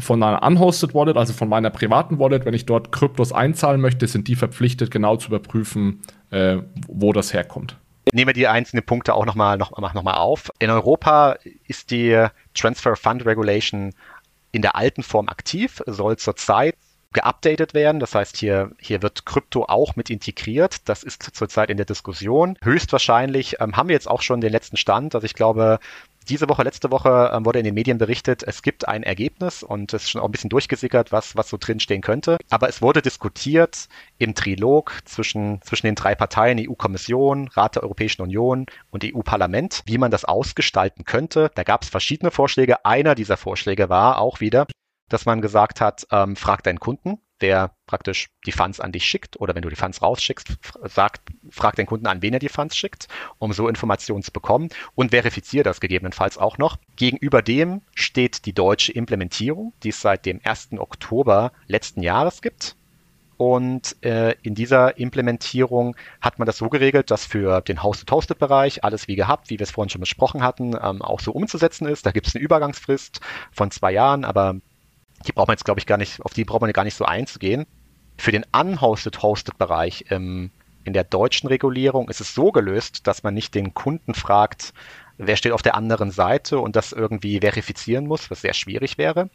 von 0.00 0.22
einer 0.22 0.42
unhosted 0.42 0.94
Wallet, 0.94 1.16
also 1.16 1.32
von 1.32 1.48
meiner 1.48 1.70
privaten 1.70 2.18
Wallet, 2.18 2.44
wenn 2.44 2.54
ich 2.54 2.66
dort 2.66 2.92
Kryptos 2.92 3.32
einzahlen 3.32 3.80
möchte, 3.80 4.06
sind 4.06 4.28
die 4.28 4.36
verpflichtet, 4.36 4.90
genau 4.90 5.16
zu 5.16 5.28
überprüfen, 5.28 6.00
äh, 6.30 6.58
wo 6.88 7.12
das 7.12 7.32
herkommt. 7.32 7.76
Nehmen 8.12 8.28
wir 8.28 8.34
die 8.34 8.48
einzelnen 8.48 8.84
Punkte 8.84 9.14
auch 9.14 9.26
nochmal 9.26 9.56
noch, 9.56 9.76
noch 9.78 10.02
mal 10.02 10.14
auf. 10.14 10.50
In 10.58 10.70
Europa 10.70 11.36
ist 11.68 11.90
die 11.90 12.26
Transfer 12.54 12.96
Fund 12.96 13.24
Regulation 13.24 13.92
in 14.52 14.62
der 14.62 14.74
alten 14.74 15.02
Form 15.02 15.28
aktiv, 15.28 15.82
soll 15.86 16.16
zurzeit 16.16 16.74
geupdatet 17.12 17.74
werden. 17.74 18.00
Das 18.00 18.14
heißt, 18.14 18.36
hier, 18.36 18.70
hier 18.78 19.02
wird 19.02 19.26
Krypto 19.26 19.64
auch 19.64 19.96
mit 19.96 20.10
integriert. 20.10 20.88
Das 20.88 21.02
ist 21.02 21.22
zurzeit 21.34 21.70
in 21.70 21.76
der 21.76 21.86
Diskussion. 21.86 22.56
Höchstwahrscheinlich 22.62 23.56
ähm, 23.60 23.76
haben 23.76 23.88
wir 23.88 23.94
jetzt 23.94 24.08
auch 24.08 24.22
schon 24.22 24.40
den 24.40 24.52
letzten 24.52 24.76
Stand. 24.76 25.14
Also 25.14 25.24
ich 25.24 25.34
glaube, 25.34 25.80
diese 26.30 26.48
Woche, 26.48 26.62
letzte 26.62 26.90
Woche 26.90 27.30
ähm, 27.34 27.44
wurde 27.44 27.58
in 27.58 27.64
den 27.64 27.74
Medien 27.74 27.98
berichtet, 27.98 28.42
es 28.42 28.62
gibt 28.62 28.88
ein 28.88 29.02
Ergebnis 29.02 29.62
und 29.62 29.92
es 29.92 30.04
ist 30.04 30.10
schon 30.10 30.20
auch 30.20 30.26
ein 30.26 30.30
bisschen 30.30 30.50
durchgesickert, 30.50 31.12
was, 31.12 31.36
was 31.36 31.48
so 31.48 31.56
drinstehen 31.58 32.00
könnte. 32.00 32.38
Aber 32.48 32.68
es 32.68 32.80
wurde 32.80 33.02
diskutiert 33.02 33.88
im 34.18 34.34
Trilog 34.34 34.92
zwischen, 35.04 35.60
zwischen 35.62 35.86
den 35.86 35.96
drei 35.96 36.14
Parteien, 36.14 36.58
EU-Kommission, 36.58 37.48
Rat 37.48 37.76
der 37.76 37.82
Europäischen 37.82 38.22
Union 38.22 38.66
und 38.90 39.04
EU-Parlament, 39.04 39.82
wie 39.86 39.98
man 39.98 40.10
das 40.10 40.24
ausgestalten 40.24 41.04
könnte. 41.04 41.50
Da 41.54 41.64
gab 41.64 41.82
es 41.82 41.88
verschiedene 41.88 42.30
Vorschläge. 42.30 42.84
Einer 42.84 43.14
dieser 43.14 43.36
Vorschläge 43.36 43.88
war 43.88 44.18
auch 44.18 44.40
wieder, 44.40 44.66
dass 45.08 45.26
man 45.26 45.42
gesagt 45.42 45.80
hat, 45.80 46.06
ähm, 46.12 46.36
frag 46.36 46.62
deinen 46.62 46.80
Kunden, 46.80 47.18
der 47.40 47.72
praktisch 47.86 48.30
die 48.46 48.52
Funds 48.52 48.80
an 48.80 48.92
dich 48.92 49.04
schickt 49.04 49.40
oder 49.40 49.54
wenn 49.54 49.62
du 49.62 49.68
die 49.68 49.76
Funds 49.76 50.02
rausschickst, 50.02 50.58
sagt, 50.84 51.22
frag 51.50 51.76
den 51.76 51.86
Kunden 51.86 52.06
an, 52.06 52.22
wen 52.22 52.34
er 52.34 52.38
die 52.38 52.48
Funds 52.48 52.76
schickt, 52.76 53.08
um 53.38 53.52
so 53.52 53.68
Informationen 53.68 54.22
zu 54.22 54.32
bekommen 54.32 54.68
und 54.94 55.10
verifiziere 55.10 55.64
das 55.64 55.80
gegebenenfalls 55.80 56.38
auch 56.38 56.58
noch. 56.58 56.78
Gegenüber 56.96 57.42
dem 57.42 57.82
steht 57.94 58.46
die 58.46 58.52
deutsche 58.52 58.92
Implementierung, 58.92 59.72
die 59.82 59.90
es 59.90 60.00
seit 60.00 60.26
dem 60.26 60.40
1. 60.42 60.70
Oktober 60.78 61.52
letzten 61.66 62.02
Jahres 62.02 62.42
gibt. 62.42 62.76
Und 63.40 63.96
äh, 64.04 64.34
in 64.42 64.54
dieser 64.54 64.98
Implementierung 64.98 65.96
hat 66.20 66.38
man 66.38 66.44
das 66.44 66.58
so 66.58 66.68
geregelt, 66.68 67.10
dass 67.10 67.24
für 67.24 67.62
den 67.62 67.82
Host-to-Hosted-Bereich 67.82 68.84
alles 68.84 69.08
wie 69.08 69.16
gehabt, 69.16 69.48
wie 69.48 69.58
wir 69.58 69.64
es 69.64 69.70
vorhin 69.70 69.88
schon 69.88 70.02
besprochen 70.02 70.42
hatten, 70.42 70.74
ähm, 70.74 71.00
auch 71.00 71.20
so 71.20 71.32
umzusetzen 71.32 71.86
ist. 71.86 72.04
Da 72.04 72.10
gibt 72.10 72.26
es 72.26 72.34
eine 72.34 72.44
Übergangsfrist 72.44 73.22
von 73.50 73.70
zwei 73.70 73.92
Jahren, 73.92 74.26
aber 74.26 74.56
die 75.26 75.32
braucht 75.32 75.48
man 75.48 75.54
jetzt, 75.54 75.64
glaube 75.64 75.80
ich, 75.80 75.86
gar 75.86 75.98
nicht, 75.98 76.20
auf 76.22 76.32
die 76.32 76.44
braucht 76.44 76.60
man 76.60 76.72
gar 76.72 76.84
nicht 76.84 76.96
so 76.96 77.04
einzugehen. 77.04 77.66
Für 78.16 78.32
den 78.32 78.44
unhosted-hosted-Bereich 78.52 80.06
im, 80.10 80.50
in 80.84 80.92
der 80.92 81.04
deutschen 81.04 81.48
Regulierung 81.48 82.08
ist 82.08 82.20
es 82.20 82.34
so 82.34 82.52
gelöst, 82.52 83.06
dass 83.06 83.22
man 83.22 83.34
nicht 83.34 83.54
den 83.54 83.74
Kunden 83.74 84.14
fragt, 84.14 84.72
wer 85.18 85.36
steht 85.36 85.52
auf 85.52 85.62
der 85.62 85.74
anderen 85.74 86.10
Seite 86.10 86.58
und 86.58 86.76
das 86.76 86.92
irgendwie 86.92 87.40
verifizieren 87.40 88.06
muss, 88.06 88.30
was 88.30 88.40
sehr 88.40 88.54
schwierig 88.54 88.98
wäre, 88.98 89.30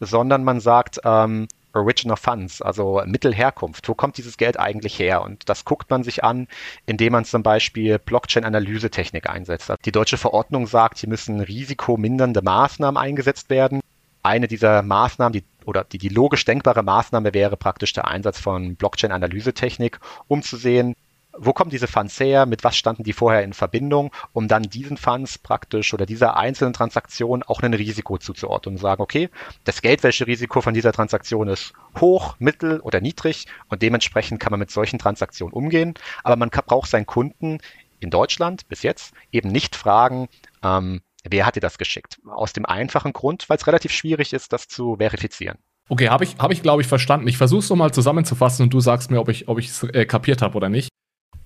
sondern 0.00 0.44
man 0.44 0.60
sagt, 0.60 1.00
ähm, 1.04 1.48
Original 1.74 2.16
Funds, 2.16 2.62
also 2.62 3.02
Mittelherkunft. 3.04 3.88
Wo 3.88 3.94
kommt 3.94 4.16
dieses 4.16 4.36
Geld 4.36 4.58
eigentlich 4.58 4.98
her? 4.98 5.22
Und 5.22 5.48
das 5.48 5.64
guckt 5.64 5.90
man 5.90 6.02
sich 6.02 6.24
an, 6.24 6.48
indem 6.86 7.12
man 7.12 7.24
zum 7.24 7.42
Beispiel 7.42 7.98
Blockchain-Analysetechnik 7.98 9.28
einsetzt. 9.28 9.72
Die 9.84 9.92
deutsche 9.92 10.16
Verordnung 10.16 10.66
sagt, 10.66 10.98
hier 10.98 11.08
müssen 11.08 11.40
risikomindernde 11.40 12.42
Maßnahmen 12.42 13.00
eingesetzt 13.00 13.50
werden 13.50 13.80
eine 14.28 14.46
dieser 14.46 14.82
Maßnahmen, 14.82 15.32
die, 15.32 15.44
oder 15.64 15.84
die, 15.84 15.98
die 15.98 16.08
logisch 16.08 16.44
denkbare 16.44 16.82
Maßnahme 16.82 17.34
wäre 17.34 17.56
praktisch 17.56 17.92
der 17.92 18.06
Einsatz 18.08 18.38
von 18.38 18.76
Blockchain-Analysetechnik, 18.76 19.98
um 20.28 20.42
zu 20.42 20.56
sehen, 20.56 20.94
wo 21.40 21.52
kommen 21.52 21.70
diese 21.70 21.86
Funds 21.86 22.18
her, 22.18 22.46
mit 22.46 22.64
was 22.64 22.76
standen 22.76 23.04
die 23.04 23.12
vorher 23.12 23.42
in 23.42 23.52
Verbindung, 23.52 24.12
um 24.32 24.48
dann 24.48 24.64
diesen 24.64 24.96
Funds 24.96 25.38
praktisch 25.38 25.94
oder 25.94 26.04
dieser 26.04 26.36
einzelnen 26.36 26.72
Transaktion 26.72 27.42
auch 27.44 27.62
ein 27.62 27.74
Risiko 27.74 28.18
zuzuordnen 28.18 28.74
und 28.74 28.80
sagen, 28.80 29.02
okay, 29.02 29.30
das 29.64 29.80
Geldwäscherisiko 29.80 30.60
von 30.60 30.74
dieser 30.74 30.92
Transaktion 30.92 31.48
ist 31.48 31.72
hoch, 32.00 32.34
mittel 32.38 32.80
oder 32.80 33.00
niedrig 33.00 33.46
und 33.68 33.82
dementsprechend 33.82 34.40
kann 34.40 34.50
man 34.50 34.60
mit 34.60 34.70
solchen 34.70 34.98
Transaktionen 34.98 35.52
umgehen, 35.52 35.94
aber 36.24 36.36
man 36.36 36.50
braucht 36.50 36.90
seinen 36.90 37.06
Kunden 37.06 37.58
in 38.00 38.10
Deutschland 38.10 38.68
bis 38.68 38.82
jetzt 38.82 39.12
eben 39.32 39.50
nicht 39.50 39.76
fragen, 39.76 40.28
ähm, 40.62 41.00
Wer 41.30 41.46
hat 41.46 41.56
dir 41.56 41.60
das 41.60 41.78
geschickt? 41.78 42.18
Aus 42.28 42.52
dem 42.52 42.64
einfachen 42.66 43.12
Grund, 43.12 43.48
weil 43.48 43.56
es 43.56 43.66
relativ 43.66 43.92
schwierig 43.92 44.32
ist, 44.32 44.52
das 44.52 44.68
zu 44.68 44.96
verifizieren. 44.96 45.58
Okay, 45.88 46.08
habe 46.08 46.24
ich, 46.24 46.36
hab 46.38 46.50
ich 46.50 46.62
glaube 46.62 46.82
ich, 46.82 46.88
verstanden. 46.88 47.28
Ich 47.28 47.38
versuche 47.38 47.60
es 47.60 47.70
nochmal 47.70 47.92
zusammenzufassen 47.92 48.64
und 48.64 48.74
du 48.74 48.80
sagst 48.80 49.10
mir, 49.10 49.20
ob 49.20 49.28
ich 49.28 49.48
es 49.48 49.84
ob 49.84 49.94
äh, 49.94 50.04
kapiert 50.04 50.42
habe 50.42 50.56
oder 50.56 50.68
nicht. 50.68 50.88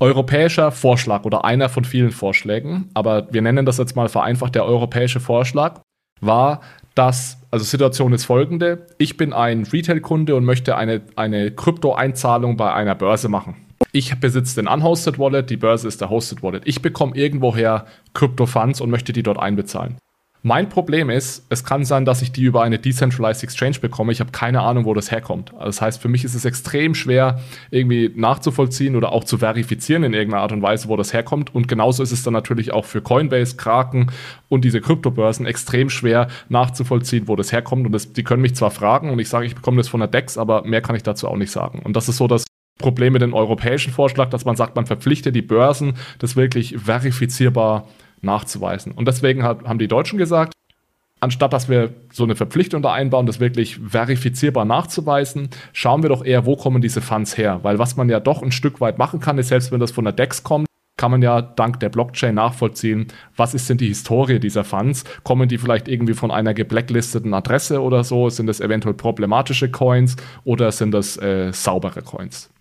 Europäischer 0.01 0.73
Vorschlag 0.73 1.25
oder 1.25 1.45
einer 1.45 1.69
von 1.69 1.85
vielen 1.85 2.11
Vorschlägen, 2.11 2.91
aber 2.93 3.33
wir 3.33 3.41
nennen 3.41 3.65
das 3.65 3.79
jetzt 3.79 3.95
mal 3.95 4.09
vereinfacht, 4.09 4.55
der 4.57 4.65
europäische 4.65 5.21
Vorschlag 5.21 5.81
war, 6.21 6.61
dass, 6.97 7.39
also 7.51 7.65
Situation 7.65 8.13
ist 8.13 8.25
folgende, 8.25 8.87
ich 8.99 9.17
bin 9.17 9.33
ein 9.33 9.65
Retail-Kunde 9.65 10.35
und 10.35 10.45
möchte 10.45 10.77
eine, 10.77 11.03
eine 11.15 11.53
Krypto-Einzahlung 11.53 12.57
bei 12.57 12.73
einer 12.73 12.97
Börse 12.97 13.29
machen. 13.29 13.57
Ich 13.93 14.15
besitze 14.21 14.55
den 14.57 14.69
Unhosted 14.69 15.19
Wallet, 15.19 15.51
die 15.51 15.57
Börse 15.57 15.89
ist 15.89 16.01
der 16.01 16.11
Hosted 16.11 16.43
Wallet. 16.43 16.63
Ich 16.67 16.83
bekomme 16.83 17.17
irgendwoher 17.17 17.87
Krypto-Funds 18.15 18.81
und 18.81 18.91
möchte 18.91 19.13
die 19.13 19.23
dort 19.23 19.39
einbezahlen. 19.39 19.97
Mein 20.45 20.69
Problem 20.69 21.09
ist, 21.09 21.47
es 21.51 21.63
kann 21.63 21.85
sein, 21.85 22.05
dass 22.05 22.21
ich 22.21 22.33
die 22.33 22.43
über 22.43 22.65
eine 22.65 22.81
Decentralized 22.81 23.45
Exchange 23.45 23.79
bekomme. 23.81 24.11
Ich 24.11 24.19
habe 24.19 24.33
keine 24.33 24.63
Ahnung, 24.63 24.85
wo 24.87 24.93
das 24.93 25.13
herkommt. 25.13 25.53
Das 25.57 25.81
heißt, 25.81 26.03
für 26.03 26.09
mich 26.09 26.25
ist 26.25 26.35
es 26.35 26.45
extrem 26.45 26.97
schwer, 26.97 27.39
irgendwie 27.71 28.11
nachzuvollziehen 28.13 28.97
oder 28.97 29.13
auch 29.13 29.23
zu 29.23 29.39
verifizieren 29.39 30.03
in 30.03 30.15
irgendeiner 30.15 30.43
Art 30.43 30.51
und 30.51 30.61
Weise, 30.61 30.89
wo 30.89 30.97
das 30.97 31.13
herkommt. 31.13 31.55
Und 31.55 31.69
genauso 31.69 32.03
ist 32.03 32.11
es 32.11 32.25
dann 32.25 32.33
natürlich 32.33 32.73
auch 32.73 32.87
für 32.87 33.01
Coinbase, 33.01 33.57
Kraken 33.57 34.11
und 34.49 34.65
diese 34.65 34.81
Kryptobörsen 34.81 35.47
extrem 35.47 35.89
schwer 35.89 36.27
nachzuvollziehen, 36.49 37.29
wo 37.29 37.37
das 37.37 37.53
herkommt. 37.53 37.87
Und 37.87 37.93
das, 37.93 38.13
die 38.13 38.25
können 38.25 38.43
mich 38.43 38.57
zwar 38.57 38.73
fragen 38.73 39.11
und 39.11 39.21
ich 39.21 39.29
sage, 39.29 39.47
ich 39.47 39.55
bekomme 39.55 39.77
das 39.77 39.87
von 39.87 40.01
der 40.01 40.09
DEX, 40.09 40.39
aber 40.39 40.65
mehr 40.65 40.83
kann 40.83 40.97
ich 40.97 41.05
dazu 41.05 41.29
auch 41.29 41.37
nicht 41.37 41.53
sagen. 41.53 41.83
Und 41.85 41.95
das 41.95 42.09
ist 42.09 42.17
so 42.17 42.27
das 42.27 42.45
Problem 42.83 43.15
mit 43.15 43.23
dem 43.23 43.33
europäischen 43.33 43.93
Vorschlag, 43.93 44.29
dass 44.29 44.45
man 44.45 44.57
sagt, 44.57 44.77
man 44.77 44.85
verpflichtet 44.85 45.35
die 45.35 45.41
Börsen, 45.41 45.95
das 46.19 46.37
wirklich 46.37 46.77
verifizierbar 46.77 47.89
nachzuweisen. 48.21 48.93
Und 48.93 49.09
deswegen 49.09 49.43
hat, 49.43 49.65
haben 49.65 49.79
die 49.79 49.89
Deutschen 49.89 50.19
gesagt, 50.19 50.53
anstatt 51.21 51.53
dass 51.53 51.69
wir 51.69 51.95
so 52.13 52.25
eine 52.25 52.35
Verpflichtung 52.35 52.83
da 52.83 52.93
einbauen, 52.93 53.27
das 53.27 53.41
wirklich 53.41 53.81
verifizierbar 53.87 54.65
nachzuweisen, 54.65 55.49
schauen 55.73 56.03
wir 56.03 56.11
doch 56.11 56.25
eher, 56.25 56.45
wo 56.45 56.57
kommen 56.57 56.83
diese 56.83 57.01
Funds 57.01 57.39
her. 57.39 57.61
Weil 57.63 57.79
was 57.79 57.97
man 57.97 58.09
ja 58.09 58.21
doch 58.21 58.43
ein 58.43 58.53
Stück 58.53 58.81
weit 58.81 58.99
machen 58.99 59.21
kann, 59.21 59.39
ist, 59.39 59.49
selbst 59.49 59.73
wenn 59.73 59.81
das 59.81 59.93
von 59.93 60.05
der 60.05 60.13
DEX 60.13 60.43
kommt, 60.43 60.67
kann 60.97 61.11
man 61.11 61.23
ja 61.23 61.41
dank 61.43 61.81
der 61.81 61.89
Blockchain 61.89 62.35
nachvollziehen, 62.35 63.09
was 63.35 63.55
ist 63.55 63.69
denn 63.69 63.79
die 63.79 63.89
Historie 63.89 64.39
dieser 64.39 64.63
Funds? 64.63 65.05
Kommen 65.25 65.49
die 65.49 65.59
vielleicht 65.59 65.89
irgendwie 65.89 66.15
von 66.15 66.31
einer 66.31 66.55
geblacklisteten 66.55 67.35
Adresse 67.35 67.83
oder 67.83 68.05
so? 68.05 68.29
Sind 68.29 68.47
das 68.47 68.61
eventuell 68.61 68.95
problematische 68.95 69.71
Coins 69.71 70.17
oder 70.45 70.71
sind 70.71 70.93
das 70.93 71.17
äh, 71.17 71.53
saubere 71.53 72.03
Coins? 72.03 72.52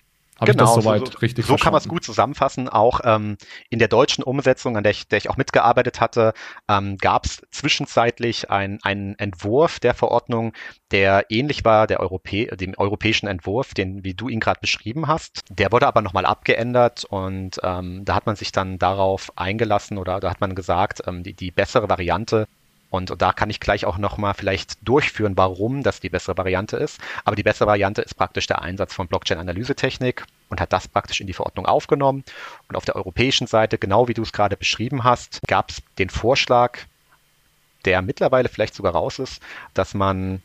Habe 0.42 0.54
genau, 0.54 0.64
ich 0.64 0.76
das 0.76 0.84
soweit 0.84 1.08
so, 1.08 1.20
richtig 1.20 1.46
So 1.46 1.56
kann 1.56 1.72
man 1.72 1.82
es 1.82 1.88
gut 1.88 2.04
zusammenfassen. 2.04 2.68
Auch 2.68 3.02
ähm, 3.04 3.38
in 3.70 3.78
der 3.78 3.88
deutschen 3.88 4.24
Umsetzung, 4.24 4.76
an 4.76 4.82
der 4.82 4.92
ich, 4.92 5.08
der 5.08 5.20
ich 5.20 5.30
auch 5.30 5.38
mitgearbeitet 5.38 6.02
hatte, 6.02 6.34
ähm, 6.68 6.98
gab 6.98 7.26
es 7.26 7.44
zwischenzeitlich 7.52 8.50
einen 8.50 8.80
Entwurf 9.20 9.80
der 9.80 9.94
Verordnung, 9.94 10.54
der 10.90 11.26
ähnlich 11.30 11.64
war 11.64 11.86
der 11.86 12.00
Europä 12.00 12.48
dem 12.56 12.74
europäischen 12.76 13.28
Entwurf, 13.28 13.76
den 13.76 14.04
wie 14.04 14.16
du 14.16 14.30
ihn 14.30 14.40
gerade 14.40 14.60
beschrieben 14.60 15.08
hast. 15.08 15.42
Der 15.52 15.72
wurde 15.72 15.86
aber 15.86 16.02
nochmal 16.02 16.26
abgeändert 16.26 17.06
und 17.06 17.60
ähm, 17.62 18.04
da 18.04 18.16
hat 18.16 18.26
man 18.26 18.36
sich 18.36 18.52
dann 18.52 18.80
darauf 18.80 19.32
eingelassen 19.36 20.00
oder 20.00 20.20
da 20.20 20.32
hat 20.32 20.42
man 20.42 20.56
gesagt, 20.56 21.04
ähm, 21.06 21.22
die, 21.22 21.36
die 21.36 21.52
bessere 21.52 21.88
Variante 21.88 22.48
und 22.92 23.22
da 23.22 23.32
kann 23.32 23.50
ich 23.50 23.62
gleich 23.62 23.86
auch 23.86 23.98
nochmal 23.98 24.34
vielleicht 24.34 24.88
durchführen, 24.88 25.38
warum 25.38 25.82
das 25.82 26.02
die 26.02 26.10
bessere 26.10 26.38
Variante 26.38 26.76
ist. 26.76 27.00
Aber 27.24 27.38
die 27.38 27.44
bessere 27.44 27.68
Variante 27.68 28.02
ist 28.02 28.16
praktisch 28.16 28.48
der 28.48 28.62
Einsatz 28.62 28.94
von 28.94 29.08
Blockchain-Analysetechnik 29.08 30.26
und 30.50 30.60
hat 30.60 30.74
das 30.74 30.90
praktisch 30.90 31.22
in 31.22 31.28
die 31.28 31.34
Verordnung 31.34 31.66
aufgenommen. 31.66 32.26
Und 32.68 32.76
auf 32.76 32.84
der 32.84 32.98
europäischen 32.98 33.48
Seite, 33.48 33.78
genau 33.78 34.10
wie 34.10 34.14
du 34.14 34.22
es 34.22 34.34
gerade 34.34 34.58
beschrieben 34.58 35.06
hast, 35.06 35.40
gab 35.48 35.72
es 35.72 35.82
den 35.98 36.10
Vorschlag 36.10 36.80
der 37.86 38.02
mittlerweile 38.02 38.50
vielleicht 38.50 38.76
sogar 38.76 38.92
raus 38.92 39.18
ist, 39.18 39.42
dass 39.74 39.96
man 39.96 40.44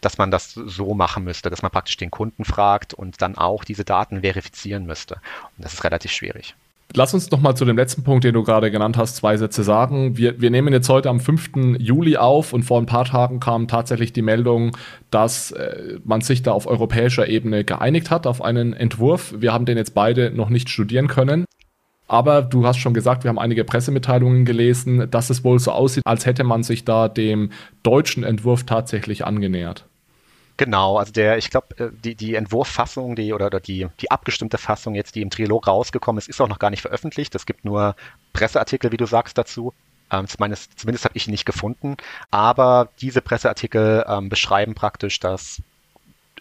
dass 0.00 0.16
man 0.16 0.30
das 0.30 0.52
so 0.52 0.94
machen 0.94 1.24
müsste, 1.24 1.50
dass 1.50 1.62
man 1.62 1.72
praktisch 1.72 1.96
den 1.96 2.10
Kunden 2.10 2.44
fragt 2.44 2.94
und 2.94 3.20
dann 3.20 3.36
auch 3.36 3.64
diese 3.64 3.84
Daten 3.84 4.20
verifizieren 4.20 4.86
müsste. 4.86 5.16
Und 5.56 5.64
das 5.64 5.74
ist 5.74 5.84
relativ 5.84 6.12
schwierig. 6.12 6.54
Lass 6.94 7.12
uns 7.12 7.30
noch 7.30 7.40
mal 7.40 7.54
zu 7.54 7.66
dem 7.66 7.76
letzten 7.76 8.02
Punkt, 8.02 8.24
den 8.24 8.32
du 8.32 8.42
gerade 8.42 8.70
genannt 8.70 8.96
hast, 8.96 9.16
zwei 9.16 9.36
Sätze 9.36 9.62
sagen. 9.62 10.16
Wir, 10.16 10.40
wir 10.40 10.50
nehmen 10.50 10.72
jetzt 10.72 10.88
heute 10.88 11.10
am 11.10 11.20
5. 11.20 11.76
Juli 11.78 12.16
auf 12.16 12.54
und 12.54 12.62
vor 12.62 12.80
ein 12.80 12.86
paar 12.86 13.04
Tagen 13.04 13.40
kam 13.40 13.68
tatsächlich 13.68 14.14
die 14.14 14.22
Meldung, 14.22 14.74
dass 15.10 15.52
äh, 15.52 15.98
man 16.04 16.22
sich 16.22 16.42
da 16.42 16.52
auf 16.52 16.66
europäischer 16.66 17.28
Ebene 17.28 17.62
geeinigt 17.62 18.10
hat 18.10 18.26
auf 18.26 18.42
einen 18.42 18.72
Entwurf. 18.72 19.34
Wir 19.36 19.52
haben 19.52 19.66
den 19.66 19.76
jetzt 19.76 19.94
beide 19.94 20.30
noch 20.30 20.48
nicht 20.48 20.70
studieren 20.70 21.08
können. 21.08 21.44
Aber 22.10 22.40
du 22.40 22.66
hast 22.66 22.78
schon 22.78 22.94
gesagt, 22.94 23.22
wir 23.22 23.28
haben 23.28 23.38
einige 23.38 23.64
Pressemitteilungen 23.64 24.46
gelesen, 24.46 25.10
dass 25.10 25.28
es 25.28 25.44
wohl 25.44 25.58
so 25.58 25.72
aussieht, 25.72 26.06
als 26.06 26.24
hätte 26.24 26.42
man 26.42 26.62
sich 26.62 26.86
da 26.86 27.08
dem 27.08 27.50
deutschen 27.82 28.24
Entwurf 28.24 28.64
tatsächlich 28.64 29.26
angenähert. 29.26 29.87
Genau, 30.58 30.98
also 30.98 31.12
der, 31.12 31.38
ich 31.38 31.50
glaube, 31.50 31.78
äh, 31.78 31.90
die, 31.92 32.16
die 32.16 32.34
Entwurffassung, 32.34 33.14
die 33.14 33.32
oder, 33.32 33.46
oder 33.46 33.60
die, 33.60 33.86
die 34.00 34.10
abgestimmte 34.10 34.58
Fassung 34.58 34.96
jetzt, 34.96 35.14
die 35.14 35.22
im 35.22 35.30
Trilog 35.30 35.68
rausgekommen 35.68 36.18
ist, 36.18 36.28
ist 36.28 36.40
auch 36.40 36.48
noch 36.48 36.58
gar 36.58 36.70
nicht 36.70 36.82
veröffentlicht. 36.82 37.34
Es 37.36 37.46
gibt 37.46 37.64
nur 37.64 37.94
Presseartikel, 38.32 38.90
wie 38.90 38.96
du 38.96 39.06
sagst, 39.06 39.38
dazu. 39.38 39.72
Ähm, 40.10 40.26
zumindest 40.26 40.78
zumindest 40.78 41.04
habe 41.04 41.16
ich 41.16 41.28
ihn 41.28 41.30
nicht 41.30 41.46
gefunden. 41.46 41.96
Aber 42.32 42.88
diese 43.00 43.22
Presseartikel 43.22 44.04
ähm, 44.08 44.28
beschreiben 44.28 44.74
praktisch, 44.74 45.20
dass 45.20 45.62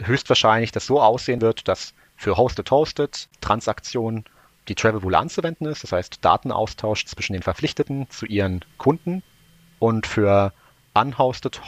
höchstwahrscheinlich 0.02 0.72
das 0.72 0.88
so 0.88 1.00
aussehen 1.00 1.42
wird, 1.42 1.68
dass 1.68 1.94
für 2.16 2.38
Hosted-Hosted 2.38 3.30
Transaktionen 3.40 4.26
die 4.68 4.74
Travel 4.76 5.00
Rule 5.00 5.18
anzuwenden 5.20 5.68
ist, 5.68 5.84
das 5.84 5.92
heißt 5.92 6.26
Datenaustausch 6.26 7.06
zwischen 7.06 7.34
den 7.34 7.44
Verpflichteten 7.44 8.10
zu 8.10 8.26
ihren 8.26 8.66
Kunden 8.78 9.22
und 9.80 10.08
für 10.08 10.54
unhosted, 11.02 11.62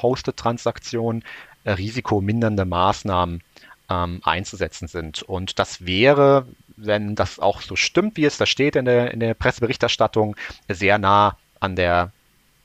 risikomindernde 1.65 2.65
Maßnahmen 2.65 3.41
ähm, 3.89 4.21
einzusetzen 4.23 4.87
sind. 4.87 5.23
Und 5.23 5.59
das 5.59 5.85
wäre, 5.85 6.45
wenn 6.77 7.15
das 7.15 7.39
auch 7.39 7.61
so 7.61 7.75
stimmt, 7.75 8.17
wie 8.17 8.25
es 8.25 8.37
da 8.37 8.45
steht 8.45 8.75
in 8.75 8.85
der, 8.85 9.11
in 9.11 9.19
der 9.19 9.33
Presseberichterstattung, 9.33 10.35
sehr 10.67 10.97
nah 10.97 11.37
an 11.59 11.75
der, 11.75 12.11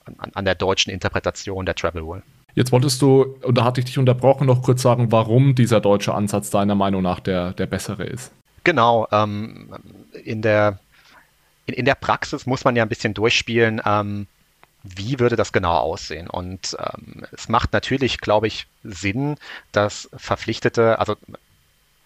an, 0.05 0.31
an 0.35 0.45
der 0.45 0.55
deutschen 0.55 0.93
Interpretation 0.93 1.67
der 1.67 1.75
Travel 1.75 2.03
Rule. 2.03 2.23
Jetzt 2.55 2.71
wolltest 2.71 3.03
du, 3.03 3.37
und 3.43 3.59
da 3.59 3.65
hatte 3.65 3.81
ich 3.81 3.87
dich 3.87 3.99
unterbrochen, 3.99 4.47
noch 4.47 4.63
kurz 4.63 4.83
sagen, 4.83 5.11
warum 5.11 5.57
dieser 5.57 5.81
deutsche 5.81 6.15
Ansatz 6.15 6.51
deiner 6.51 6.77
Meinung 6.77 7.03
nach 7.03 7.19
der, 7.19 7.53
der 7.53 7.67
bessere 7.67 8.05
ist. 8.05 8.31
Genau, 8.63 9.09
ähm, 9.11 9.75
in, 10.25 10.41
der, 10.41 10.79
in, 11.67 11.75
in, 11.75 11.85
der 11.85 11.97
Praxis 11.97 12.47
muss 12.47 12.65
man 12.65 12.77
ja 12.77 12.85
ein 12.85 12.89
bisschen 12.89 13.13
durchspielen, 13.13 13.83
ähm, 13.85 14.29
wie 14.85 15.19
würde 15.19 15.37
das 15.37 15.53
genau 15.53 15.77
aussehen? 15.79 16.29
Und 16.29 16.77
ähm, 16.79 17.27
es 17.33 17.49
macht 17.49 17.73
natürlich, 17.73 18.21
glaube 18.21 18.47
ich, 18.47 18.67
Sinn, 18.85 19.37
dass 19.73 20.11
Verpflichtete, 20.15 20.99
also 20.99 21.17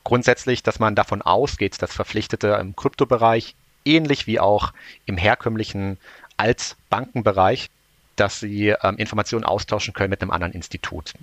grundsätzlich, 0.04 0.62
dass 0.62 0.78
man 0.78 0.94
davon 0.94 1.20
ausgeht, 1.20 1.82
dass 1.82 1.92
Verpflichtete 1.92 2.48
im 2.60 2.76
Kryptobereich 2.76 3.56
ähnlich 3.84 4.26
wie 4.26 4.38
auch 4.38 4.72
im 5.06 5.16
herkömmlichen 5.16 5.98
Altbankenbereich, 6.36 7.68
dass 8.14 8.38
sie 8.38 8.68
ähm, 8.68 8.96
Informationen 8.96 9.44
austauschen 9.44 9.92
können 9.92 10.10
mit 10.10 10.22
einem 10.22 10.30
anderen 10.30 10.52
Institut. 10.52 11.14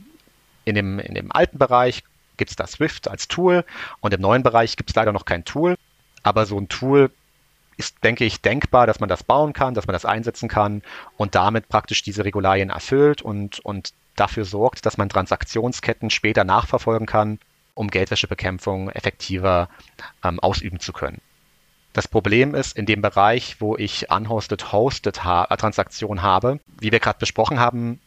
In 0.65 0.75
dem, 0.75 0.99
in 0.99 1.15
dem 1.15 1.31
alten 1.31 1.57
Bereich 1.57 2.03
gibt 2.37 2.49
es 2.49 2.57
da 2.57 2.67
Swift 2.67 3.07
als 3.07 3.29
Tool 3.29 3.63
und 4.01 4.13
im 4.13 4.21
neuen 4.21 4.43
Bereich 4.43 4.75
gibt 4.75 4.89
es 4.89 4.95
leider 4.95 5.13
noch 5.13 5.25
kein 5.25 5.45
Tool, 5.45 5.77
aber 6.23 6.45
so 6.45 6.57
ein 6.57 6.67
Tool 6.67 7.11
ist, 7.77 8.03
denke 8.03 8.25
ich, 8.25 8.41
denkbar, 8.41 8.87
dass 8.87 8.99
man 8.99 9.09
das 9.09 9.23
bauen 9.23 9.53
kann, 9.53 9.73
dass 9.73 9.87
man 9.87 9.93
das 9.93 10.05
einsetzen 10.05 10.49
kann 10.49 10.81
und 11.17 11.35
damit 11.35 11.69
praktisch 11.69 12.03
diese 12.03 12.25
Regularien 12.25 12.69
erfüllt 12.69 13.21
und, 13.21 13.59
und 13.59 13.93
dafür 14.15 14.45
sorgt, 14.45 14.85
dass 14.85 14.97
man 14.97 15.09
Transaktionsketten 15.09 16.09
später 16.09 16.43
nachverfolgen 16.43 17.07
kann, 17.07 17.39
um 17.73 17.89
Geldwäschebekämpfung 17.89 18.89
effektiver 18.89 19.69
ähm, 20.23 20.39
ausüben 20.39 20.79
zu 20.79 20.93
können. 20.93 21.21
Das 21.93 22.07
Problem 22.07 22.55
ist, 22.55 22.77
in 22.77 22.85
dem 22.85 23.01
Bereich, 23.01 23.61
wo 23.61 23.77
ich 23.77 24.09
unhosted, 24.09 24.73
hosted 24.73 25.23
ha 25.23 25.47
habe, 25.49 26.59
wie 26.79 26.91
wir 26.91 26.99
gerade 26.99 27.19
besprochen 27.19 27.59
haben, 27.59 28.01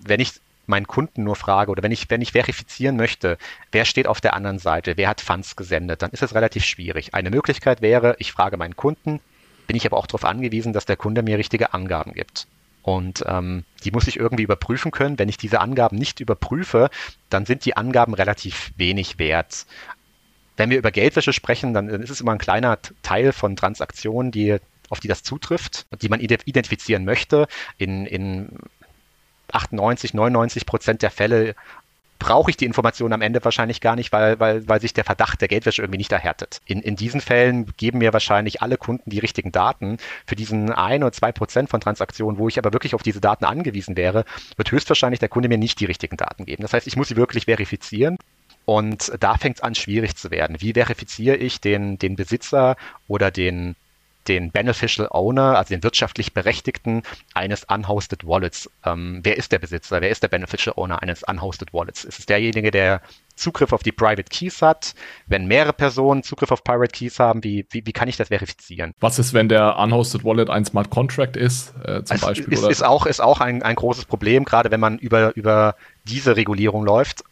wenn 0.00 0.20
ich 0.20 0.40
meinen 0.66 0.86
Kunden 0.86 1.24
nur 1.24 1.36
frage 1.36 1.70
oder 1.70 1.82
wenn 1.82 1.92
ich, 1.92 2.10
wenn 2.10 2.22
ich 2.22 2.32
verifizieren 2.32 2.96
möchte, 2.96 3.38
wer 3.72 3.84
steht 3.84 4.06
auf 4.06 4.20
der 4.20 4.34
anderen 4.34 4.58
Seite, 4.58 4.96
wer 4.96 5.08
hat 5.08 5.20
Funds 5.20 5.56
gesendet, 5.56 6.02
dann 6.02 6.10
ist 6.10 6.22
es 6.22 6.34
relativ 6.34 6.64
schwierig. 6.64 7.14
Eine 7.14 7.30
Möglichkeit 7.30 7.82
wäre, 7.82 8.16
ich 8.18 8.32
frage 8.32 8.56
meinen 8.56 8.76
Kunden, 8.76 9.20
bin 9.66 9.76
ich 9.76 9.86
aber 9.86 9.96
auch 9.96 10.06
darauf 10.06 10.24
angewiesen, 10.24 10.72
dass 10.72 10.86
der 10.86 10.96
Kunde 10.96 11.22
mir 11.22 11.38
richtige 11.38 11.74
Angaben 11.74 12.12
gibt. 12.12 12.46
Und 12.82 13.24
ähm, 13.26 13.64
die 13.82 13.90
muss 13.90 14.06
ich 14.06 14.16
irgendwie 14.16 14.44
überprüfen 14.44 14.92
können. 14.92 15.18
Wenn 15.18 15.28
ich 15.28 15.36
diese 15.36 15.60
Angaben 15.60 15.96
nicht 15.96 16.20
überprüfe, 16.20 16.88
dann 17.30 17.44
sind 17.44 17.64
die 17.64 17.76
Angaben 17.76 18.14
relativ 18.14 18.72
wenig 18.76 19.18
wert. 19.18 19.66
Wenn 20.56 20.70
wir 20.70 20.78
über 20.78 20.92
Geldwäsche 20.92 21.32
sprechen, 21.32 21.74
dann 21.74 21.88
ist 21.88 22.10
es 22.10 22.20
immer 22.20 22.30
ein 22.30 22.38
kleiner 22.38 22.78
Teil 23.02 23.32
von 23.32 23.56
Transaktionen, 23.56 24.30
die 24.30 24.58
auf 24.88 25.00
die 25.00 25.08
das 25.08 25.24
zutrifft, 25.24 25.86
die 26.00 26.08
man 26.08 26.20
identifizieren 26.20 27.04
möchte. 27.04 27.48
In, 27.76 28.06
in 28.06 28.50
98, 29.52 30.14
99 30.14 30.66
Prozent 30.66 31.02
der 31.02 31.10
Fälle 31.10 31.54
brauche 32.18 32.50
ich 32.50 32.56
die 32.56 32.64
Information 32.64 33.12
am 33.12 33.22
Ende 33.22 33.44
wahrscheinlich 33.44 33.80
gar 33.80 33.96
nicht, 33.96 34.12
weil, 34.12 34.40
weil, 34.40 34.66
weil 34.68 34.80
sich 34.80 34.94
der 34.94 35.04
Verdacht 35.04 35.40
der 35.40 35.48
Geldwäsche 35.48 35.82
irgendwie 35.82 35.98
nicht 35.98 36.12
erhärtet. 36.12 36.60
In, 36.64 36.80
in 36.80 36.96
diesen 36.96 37.20
Fällen 37.20 37.72
geben 37.76 37.98
mir 37.98 38.12
wahrscheinlich 38.12 38.62
alle 38.62 38.76
Kunden 38.76 39.10
die 39.10 39.18
richtigen 39.18 39.52
Daten. 39.52 39.98
Für 40.26 40.36
diesen 40.36 40.72
ein 40.72 41.02
oder 41.02 41.12
zwei 41.12 41.32
Prozent 41.32 41.70
von 41.70 41.80
Transaktionen, 41.80 42.38
wo 42.38 42.48
ich 42.48 42.58
aber 42.58 42.72
wirklich 42.72 42.94
auf 42.94 43.02
diese 43.02 43.20
Daten 43.20 43.44
angewiesen 43.44 43.96
wäre, 43.96 44.24
wird 44.56 44.72
höchstwahrscheinlich 44.72 45.20
der 45.20 45.28
Kunde 45.28 45.48
mir 45.48 45.58
nicht 45.58 45.78
die 45.80 45.84
richtigen 45.84 46.16
Daten 46.16 46.46
geben. 46.46 46.62
Das 46.62 46.72
heißt, 46.72 46.86
ich 46.86 46.96
muss 46.96 47.08
sie 47.08 47.16
wirklich 47.16 47.44
verifizieren. 47.44 48.16
Und 48.64 49.12
da 49.20 49.36
fängt 49.36 49.58
es 49.58 49.62
an, 49.62 49.76
schwierig 49.76 50.16
zu 50.16 50.32
werden. 50.32 50.56
Wie 50.60 50.72
verifiziere 50.72 51.36
ich 51.36 51.60
den, 51.60 51.98
den 51.98 52.16
Besitzer 52.16 52.76
oder 53.06 53.30
den, 53.30 53.76
den 54.28 54.50
Beneficial 54.50 55.08
Owner, 55.10 55.56
also 55.56 55.74
den 55.74 55.82
wirtschaftlich 55.82 56.34
Berechtigten 56.34 57.02
eines 57.34 57.64
Unhosted 57.64 58.26
Wallets. 58.26 58.70
Ähm, 58.84 59.20
wer 59.22 59.36
ist 59.36 59.52
der 59.52 59.58
Besitzer? 59.58 60.00
Wer 60.00 60.10
ist 60.10 60.22
der 60.22 60.28
Beneficial 60.28 60.74
Owner 60.76 61.02
eines 61.02 61.22
Unhosted 61.22 61.72
Wallets? 61.72 62.04
Ist 62.04 62.18
es 62.18 62.26
derjenige, 62.26 62.70
der 62.70 63.00
Zugriff 63.34 63.72
auf 63.72 63.82
die 63.82 63.92
Private 63.92 64.24
Keys 64.24 64.62
hat? 64.62 64.94
Wenn 65.26 65.46
mehrere 65.46 65.72
Personen 65.72 66.22
Zugriff 66.22 66.50
auf 66.50 66.64
Private 66.64 66.92
Keys 66.92 67.18
haben, 67.18 67.44
wie, 67.44 67.66
wie, 67.70 67.86
wie 67.86 67.92
kann 67.92 68.08
ich 68.08 68.16
das 68.16 68.28
verifizieren? 68.28 68.92
Was 69.00 69.18
ist, 69.18 69.34
wenn 69.34 69.48
der 69.48 69.78
Unhosted 69.78 70.24
Wallet 70.24 70.50
ein 70.50 70.64
Smart 70.64 70.90
Contract 70.90 71.36
ist, 71.36 71.74
äh, 71.84 72.02
zum 72.04 72.14
also 72.14 72.26
Beispiel? 72.26 72.52
Ist, 72.52 72.68
ist, 72.68 72.82
auch, 72.82 73.06
ist 73.06 73.20
auch 73.20 73.40
ein, 73.40 73.62
ein 73.62 73.76
großes 73.76 74.06
Problem, 74.06 74.44
gerade 74.44 74.70
wenn 74.70 74.80
man 74.80 74.98
über, 74.98 75.36
über 75.36 75.76
diese 76.04 76.36
Regulierung 76.36 76.84
läuft. 76.84 77.24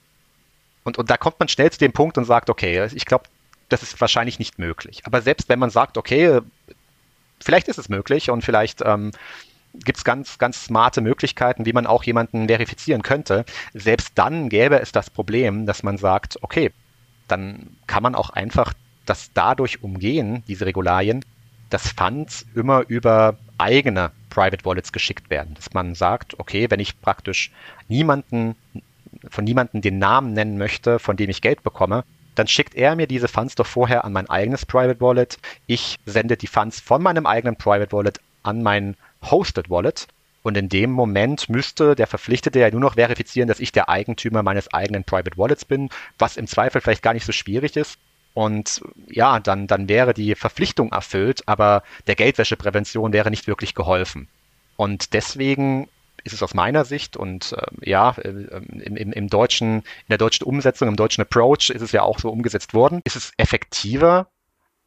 Und, 0.84 0.98
und 0.98 1.10
da 1.10 1.16
kommt 1.16 1.40
man 1.40 1.48
schnell 1.48 1.70
zu 1.70 1.78
dem 1.78 1.92
Punkt 1.92 2.18
und 2.18 2.26
sagt, 2.26 2.50
okay, 2.50 2.86
ich 2.92 3.06
glaube, 3.06 3.24
das 3.68 3.82
ist 3.82 4.00
wahrscheinlich 4.00 4.38
nicht 4.38 4.58
möglich. 4.58 5.02
Aber 5.04 5.22
selbst 5.22 5.48
wenn 5.48 5.58
man 5.58 5.70
sagt, 5.70 5.96
okay, 5.98 6.40
vielleicht 7.44 7.68
ist 7.68 7.78
es 7.78 7.88
möglich 7.88 8.30
und 8.30 8.42
vielleicht 8.42 8.82
ähm, 8.84 9.12
gibt 9.74 9.98
es 9.98 10.04
ganz, 10.04 10.38
ganz 10.38 10.64
smarte 10.64 11.00
Möglichkeiten, 11.00 11.66
wie 11.66 11.72
man 11.72 11.86
auch 11.86 12.04
jemanden 12.04 12.46
verifizieren 12.46 13.02
könnte. 13.02 13.44
Selbst 13.72 14.12
dann 14.14 14.48
gäbe 14.48 14.80
es 14.80 14.92
das 14.92 15.10
Problem, 15.10 15.66
dass 15.66 15.82
man 15.82 15.98
sagt, 15.98 16.42
okay, 16.42 16.70
dann 17.28 17.76
kann 17.86 18.02
man 18.02 18.14
auch 18.14 18.30
einfach 18.30 18.74
das 19.06 19.30
dadurch 19.34 19.82
umgehen, 19.82 20.42
diese 20.46 20.66
Regularien, 20.66 21.24
dass 21.70 21.88
Funds 21.88 22.46
immer 22.54 22.84
über 22.88 23.36
eigene 23.58 24.12
Private 24.30 24.64
Wallets 24.64 24.92
geschickt 24.92 25.30
werden. 25.30 25.54
Dass 25.54 25.72
man 25.72 25.94
sagt, 25.94 26.38
okay, 26.38 26.70
wenn 26.70 26.80
ich 26.80 27.00
praktisch 27.00 27.50
niemanden, 27.88 28.54
von 29.28 29.44
niemanden 29.44 29.80
den 29.80 29.98
Namen 29.98 30.32
nennen 30.32 30.58
möchte, 30.58 30.98
von 30.98 31.16
dem 31.16 31.30
ich 31.30 31.40
Geld 31.40 31.62
bekomme, 31.62 32.04
dann 32.34 32.46
schickt 32.46 32.74
er 32.74 32.96
mir 32.96 33.06
diese 33.06 33.28
Funds 33.28 33.54
doch 33.54 33.66
vorher 33.66 34.04
an 34.04 34.12
mein 34.12 34.28
eigenes 34.28 34.66
Private 34.66 35.00
Wallet. 35.00 35.38
Ich 35.66 35.96
sende 36.06 36.36
die 36.36 36.46
Funds 36.46 36.80
von 36.80 37.02
meinem 37.02 37.26
eigenen 37.26 37.56
Private 37.56 37.92
Wallet 37.92 38.20
an 38.42 38.62
mein 38.62 38.96
Hosted 39.22 39.70
Wallet. 39.70 40.06
Und 40.42 40.58
in 40.58 40.68
dem 40.68 40.90
Moment 40.90 41.48
müsste 41.48 41.94
der 41.94 42.06
Verpflichtete 42.06 42.58
ja 42.58 42.70
nur 42.70 42.80
noch 42.80 42.94
verifizieren, 42.94 43.48
dass 43.48 43.60
ich 43.60 43.72
der 43.72 43.88
Eigentümer 43.88 44.42
meines 44.42 44.72
eigenen 44.74 45.02
Private 45.04 45.38
Wallets 45.38 45.64
bin, 45.64 45.88
was 46.18 46.36
im 46.36 46.46
Zweifel 46.46 46.82
vielleicht 46.82 47.02
gar 47.02 47.14
nicht 47.14 47.24
so 47.24 47.32
schwierig 47.32 47.76
ist. 47.76 47.98
Und 48.34 48.82
ja, 49.08 49.40
dann, 49.40 49.66
dann 49.66 49.88
wäre 49.88 50.12
die 50.12 50.34
Verpflichtung 50.34 50.92
erfüllt, 50.92 51.44
aber 51.46 51.82
der 52.06 52.16
Geldwäscheprävention 52.16 53.14
wäre 53.14 53.30
nicht 53.30 53.46
wirklich 53.46 53.74
geholfen. 53.74 54.28
Und 54.76 55.14
deswegen 55.14 55.88
ist 56.24 56.32
es 56.32 56.42
aus 56.42 56.54
meiner 56.54 56.84
Sicht 56.84 57.16
und 57.16 57.52
äh, 57.52 57.90
ja, 57.90 58.10
äh, 58.18 58.28
im, 58.28 58.96
im, 58.96 59.12
im 59.12 59.28
deutschen, 59.28 59.78
in 59.78 59.84
der 60.08 60.18
deutschen 60.18 60.44
Umsetzung, 60.44 60.88
im 60.88 60.96
deutschen 60.96 61.22
Approach 61.22 61.70
ist 61.70 61.82
es 61.82 61.92
ja 61.92 62.02
auch 62.02 62.18
so 62.18 62.30
umgesetzt 62.30 62.74
worden. 62.74 63.00
Ist 63.04 63.16
es 63.16 63.32
effektiver, 63.36 64.28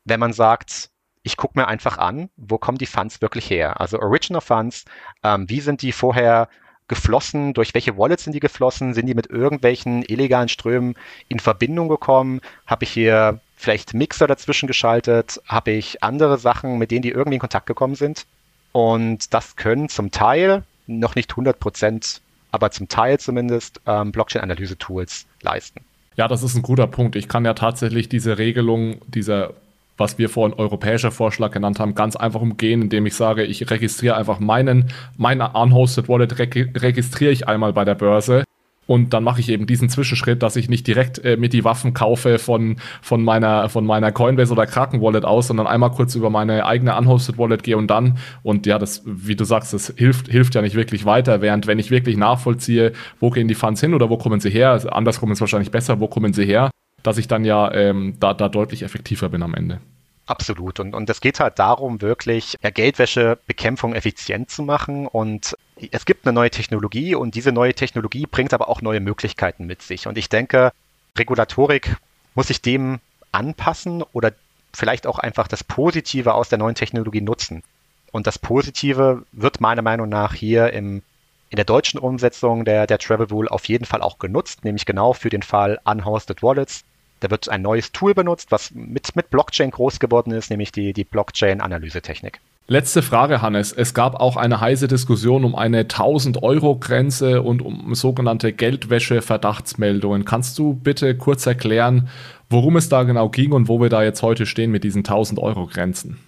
wenn 0.04 0.20
man 0.20 0.34
sagt, 0.34 0.90
ich 1.24 1.38
gucke 1.38 1.60
mir 1.60 1.68
einfach 1.68 1.98
an, 1.98 2.30
wo 2.38 2.58
kommen 2.58 2.78
die 2.78 2.86
Funds 2.86 3.22
wirklich 3.22 3.50
her? 3.50 3.80
Also 3.80 4.00
Original 4.00 4.42
Funds, 4.42 4.86
ähm, 5.24 5.50
wie 5.50 5.62
sind 5.62 5.82
die 5.82 5.92
vorher 5.92 6.50
geflossen? 6.88 7.54
Durch 7.54 7.74
welche 7.74 7.98
Wallets 7.98 8.24
sind 8.24 8.34
die 8.34 8.40
geflossen? 8.40 8.94
Sind 8.94 9.08
die 9.08 9.14
mit 9.14 9.28
irgendwelchen 9.28 10.04
illegalen 10.04 10.50
Strömen 10.50 10.96
in 11.28 11.40
Verbindung 11.40 11.90
gekommen? 11.90 12.42
Habe 12.66 12.86
ich 12.86 12.92
hier 12.92 13.42
vielleicht 13.56 13.94
Mixer 13.94 14.28
dazwischen 14.28 14.68
geschaltet? 14.68 15.42
Habe 15.46 15.72
ich 15.72 16.04
andere 16.04 16.38
Sachen, 16.38 16.78
mit 16.78 16.92
denen 16.92 17.02
die 17.02 17.12
irgendwie 17.12 17.36
in 17.36 17.42
Kontakt 17.42 17.66
gekommen 17.66 17.96
sind? 17.96 18.26
Und 18.72 19.34
das 19.34 19.56
können 19.56 19.90
zum 19.90 20.12
Teil 20.12 20.64
noch 20.88 21.16
nicht 21.16 21.32
100 21.32 21.60
Prozent, 21.60 22.22
aber 22.52 22.72
zum 22.72 22.88
Teil 22.88 23.20
zumindest 23.20 23.82
ähm, 23.86 24.12
Blockchain-Analyse-Tools 24.12 25.26
leisten. 25.42 25.82
Ja, 26.16 26.28
das 26.28 26.42
ist 26.42 26.56
ein 26.56 26.64
guter 26.64 26.88
Punkt. 26.88 27.16
Ich 27.16 27.28
kann 27.28 27.46
ja 27.46 27.54
tatsächlich 27.54 28.10
diese 28.10 28.38
Regelung, 28.38 28.98
dieser 29.08 29.54
was 29.98 30.18
wir 30.20 30.30
vorhin 30.30 30.58
europäischer 30.58 31.12
Vorschlag 31.12 31.52
genannt 31.52 31.80
haben, 31.80 31.96
ganz 31.96 32.16
einfach 32.16 32.42
umgehen, 32.42 32.84
indem 32.84 33.08
ich 33.08 33.16
sage, 33.16 33.44
ich 33.44 33.70
registriere 33.70 34.16
einfach 34.16 34.40
meinen, 34.40 34.92
mein 35.18 35.42
unhosted 35.42 36.08
Wallet 36.08 36.38
registriere 36.38 37.32
ich 37.32 37.48
einmal 37.48 37.74
bei 37.74 37.84
der 37.84 37.96
Börse 37.96 38.44
und 38.88 39.14
dann 39.14 39.24
mache 39.24 39.42
ich 39.42 39.50
eben 39.50 39.68
diesen 39.68 39.90
Zwischenschritt, 39.90 40.42
dass 40.42 40.56
ich 40.56 40.70
nicht 40.70 40.88
direkt 40.88 41.24
äh, 41.24 41.38
mit 41.38 41.54
die 41.54 41.64
Waffen 41.64 41.94
kaufe 41.94 42.40
von, 42.40 42.78
von, 43.02 43.24
meiner, 43.24 43.70
von 43.70 43.86
meiner 43.86 44.12
Coinbase 44.12 44.54
oder 44.54 44.66
Kraken 44.66 45.02
Wallet 45.02 45.26
aus, 45.26 45.48
sondern 45.48 45.68
einmal 45.68 45.92
kurz 45.92 46.16
über 46.16 46.30
meine 46.30 46.66
eigene 46.66 46.98
unhosted 46.98 47.38
Wallet 47.38 47.64
gehe 47.64 47.78
und 47.78 47.88
dann. 47.88 48.18
Und 48.44 48.66
ja, 48.66 48.80
das, 48.80 49.04
wie 49.06 49.36
du 49.36 49.44
sagst, 49.44 49.74
das 49.74 49.94
hilft, 49.96 50.30
hilft 50.30 50.56
ja 50.56 50.62
nicht 50.62 50.76
wirklich 50.76 51.06
weiter. 51.06 51.42
Während 51.42 51.68
wenn 51.68 51.80
ich 51.80 51.92
wirklich 51.92 52.18
nachvollziehe, 52.18 52.94
wo 53.20 53.30
gehen 53.30 53.48
die 53.48 53.56
Funds 53.56 53.82
hin 53.82 53.94
oder 53.94 54.10
wo 54.10 54.18
kommen 54.18 54.40
sie 54.40 54.50
her, 54.50 54.72
also 54.72 54.90
andersrum 54.90 55.32
ist 55.32 55.42
wahrscheinlich 55.42 55.72
besser, 55.72 56.00
wo 56.00 56.08
kommen 56.08 56.34
sie 56.34 56.46
her, 56.46 56.72
dass 57.04 57.18
ich 57.18 57.28
dann 57.28 57.44
ja 57.44 57.72
ähm, 57.74 58.16
da, 58.20 58.34
da 58.34 58.48
deutlich 58.48 58.84
effektiver 58.84 59.30
bin 59.30 59.44
am 59.44 59.54
Ende. 59.54 59.80
Absolut. 60.28 60.82
Und, 60.82 60.94
und 60.94 61.10
es 61.10 61.22
geht 61.22 61.40
halt 61.40 61.58
darum, 61.58 62.02
wirklich 62.02 62.58
ja, 62.62 62.70
Geldwäschebekämpfung 62.70 63.96
effizient 63.96 64.52
zu 64.52 64.62
machen. 64.62 65.08
Und 65.08 65.56
es 65.92 66.06
gibt 66.06 66.28
eine 66.28 66.34
neue 66.34 66.52
Technologie 66.52 67.16
und 67.16 67.34
diese 67.34 67.54
neue 67.54 67.74
Technologie 67.74 68.26
bringt 68.26 68.54
aber 68.54 68.68
auch 68.68 68.82
neue 68.82 69.00
Möglichkeiten 69.00 69.66
mit 69.66 69.82
sich. 69.82 70.06
Und 70.06 70.18
ich 70.18 70.28
denke, 70.28 70.72
Regulatorik 71.18 71.96
muss 72.36 72.48
sich 72.48 72.62
dem 72.62 73.00
anpassen 73.32 74.04
oder 74.12 74.34
vielleicht 74.74 75.08
auch 75.08 75.18
einfach 75.18 75.48
das 75.48 75.64
Positive 75.64 76.34
aus 76.34 76.50
der 76.50 76.60
neuen 76.60 76.76
Technologie 76.76 77.22
nutzen. 77.22 77.64
Und 78.12 78.28
das 78.28 78.38
Positive 78.38 79.24
wird 79.32 79.62
meiner 79.62 79.82
Meinung 79.82 80.10
nach 80.10 80.34
hier 80.34 80.74
im, 80.74 81.04
in 81.50 81.56
der 81.56 81.66
deutschen 81.66 82.00
Umsetzung 82.00 82.66
der, 82.66 82.86
der 82.86 82.98
Travel 82.98 83.28
Rule 83.28 83.50
auf 83.50 83.66
jeden 83.70 83.86
Fall 83.86 84.02
auch 84.02 84.20
genutzt, 84.20 84.66
nämlich 84.66 84.86
genau 84.86 85.14
für 85.14 85.30
den 85.30 85.42
Fall 85.42 85.80
Unhosted 85.86 86.44
Wallets 86.44 86.84
da 87.20 87.30
wird 87.30 87.50
ein 87.50 87.62
neues 87.62 87.92
Tool 87.92 88.14
benutzt, 88.14 88.52
was 88.52 88.72
mit, 88.72 89.16
mit 89.16 89.30
Blockchain 89.30 89.72
groß 89.72 90.00
geworden 90.00 90.32
ist, 90.32 90.50
nämlich 90.50 90.72
die, 90.72 90.94
die 90.94 91.04
Blockchain-Analysetechnik. 91.04 92.40
Letzte 92.70 93.02
Frage, 93.02 93.42
Hannes. 93.42 93.72
Es 93.72 93.94
gab 93.94 94.16
auch 94.20 94.36
eine 94.36 94.60
heiße 94.60 94.90
Diskussion 94.90 95.46
um 95.46 95.56
eine 95.56 95.84
1000-Euro-Grenze 95.84 97.42
und 97.42 97.62
um 97.62 97.96
sogenannte 97.96 98.52
Geldwäsche-Verdachtsmeldungen. 98.52 100.26
Kannst 100.26 100.60
du 100.60 100.74
bitte 100.74 101.16
kurz 101.16 101.46
erklären, 101.46 102.10
worum 102.50 102.76
es 102.76 102.90
da 102.90 103.04
genau 103.04 103.30
ging 103.30 103.54
und 103.54 103.70
wo 103.70 103.80
wir 103.80 103.88
da 103.88 104.04
jetzt 104.04 104.22
heute 104.22 104.46
stehen 104.46 104.72
mit 104.72 104.84
diesen 104.84 105.04
1000-Euro-Grenzen? 105.04 106.20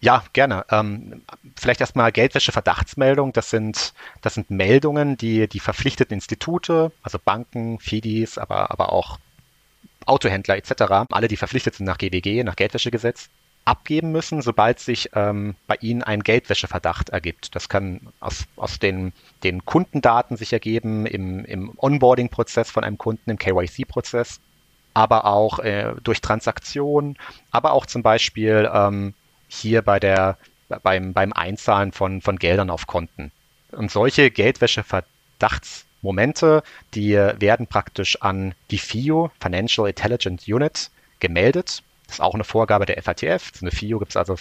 Ja, 0.00 0.22
gerne. 0.34 0.66
Ähm, 0.70 1.22
vielleicht 1.56 1.80
erstmal 1.80 2.12
Geldwäsche-Verdachtsmeldung. 2.12 3.32
Das 3.32 3.48
sind, 3.48 3.94
das 4.20 4.34
sind 4.34 4.50
Meldungen, 4.50 5.16
die 5.16 5.48
die 5.48 5.58
verpflichteten 5.58 6.14
Institute, 6.14 6.92
also 7.02 7.18
Banken, 7.18 7.78
FIDIs, 7.80 8.36
aber, 8.36 8.70
aber 8.70 8.92
auch 8.92 9.18
Autohändler 10.08 10.56
etc., 10.56 11.06
alle, 11.10 11.28
die 11.28 11.36
verpflichtet 11.36 11.74
sind 11.74 11.86
nach 11.86 11.98
GWG, 11.98 12.44
nach 12.44 12.56
Geldwäschegesetz, 12.56 13.28
abgeben 13.68 14.12
müssen, 14.12 14.40
sobald 14.40 14.80
sich 14.80 15.10
ähm, 15.14 15.54
bei 15.66 15.76
ihnen 15.80 16.02
ein 16.02 16.22
Geldwäscheverdacht 16.22 17.10
ergibt. 17.10 17.54
Das 17.54 17.68
kann 17.68 18.00
aus, 18.18 18.46
aus 18.56 18.78
den, 18.78 19.12
den 19.44 19.64
Kundendaten 19.66 20.36
sich 20.36 20.52
ergeben, 20.52 21.04
im, 21.04 21.44
im 21.44 21.72
Onboarding-Prozess 21.76 22.70
von 22.70 22.82
einem 22.82 22.96
Kunden, 22.96 23.30
im 23.30 23.38
KYC-Prozess, 23.38 24.40
aber 24.94 25.26
auch 25.26 25.58
äh, 25.58 25.94
durch 26.02 26.22
Transaktionen, 26.22 27.18
aber 27.50 27.72
auch 27.72 27.84
zum 27.84 28.02
Beispiel 28.02 28.70
ähm, 28.72 29.12
hier 29.48 29.82
bei 29.82 30.00
der, 30.00 30.38
beim, 30.82 31.12
beim 31.12 31.34
Einzahlen 31.34 31.92
von, 31.92 32.22
von 32.22 32.38
Geldern 32.38 32.70
auf 32.70 32.86
Konten. 32.86 33.32
Und 33.70 33.90
solche 33.90 34.30
Geldwäscheverdachts 34.30 35.84
Momente, 36.02 36.62
die 36.94 37.14
werden 37.14 37.66
praktisch 37.66 38.20
an 38.22 38.54
die 38.70 38.78
FIO, 38.78 39.30
Financial 39.40 39.88
Intelligence 39.88 40.46
Unit, 40.46 40.90
gemeldet. 41.20 41.82
Das 42.06 42.16
ist 42.16 42.20
auch 42.20 42.34
eine 42.34 42.44
Vorgabe 42.44 42.86
der 42.86 43.02
FATF. 43.02 43.52
Eine 43.60 43.70
FIO 43.70 43.98
gibt 43.98 44.12
es 44.12 44.16
also 44.16 44.36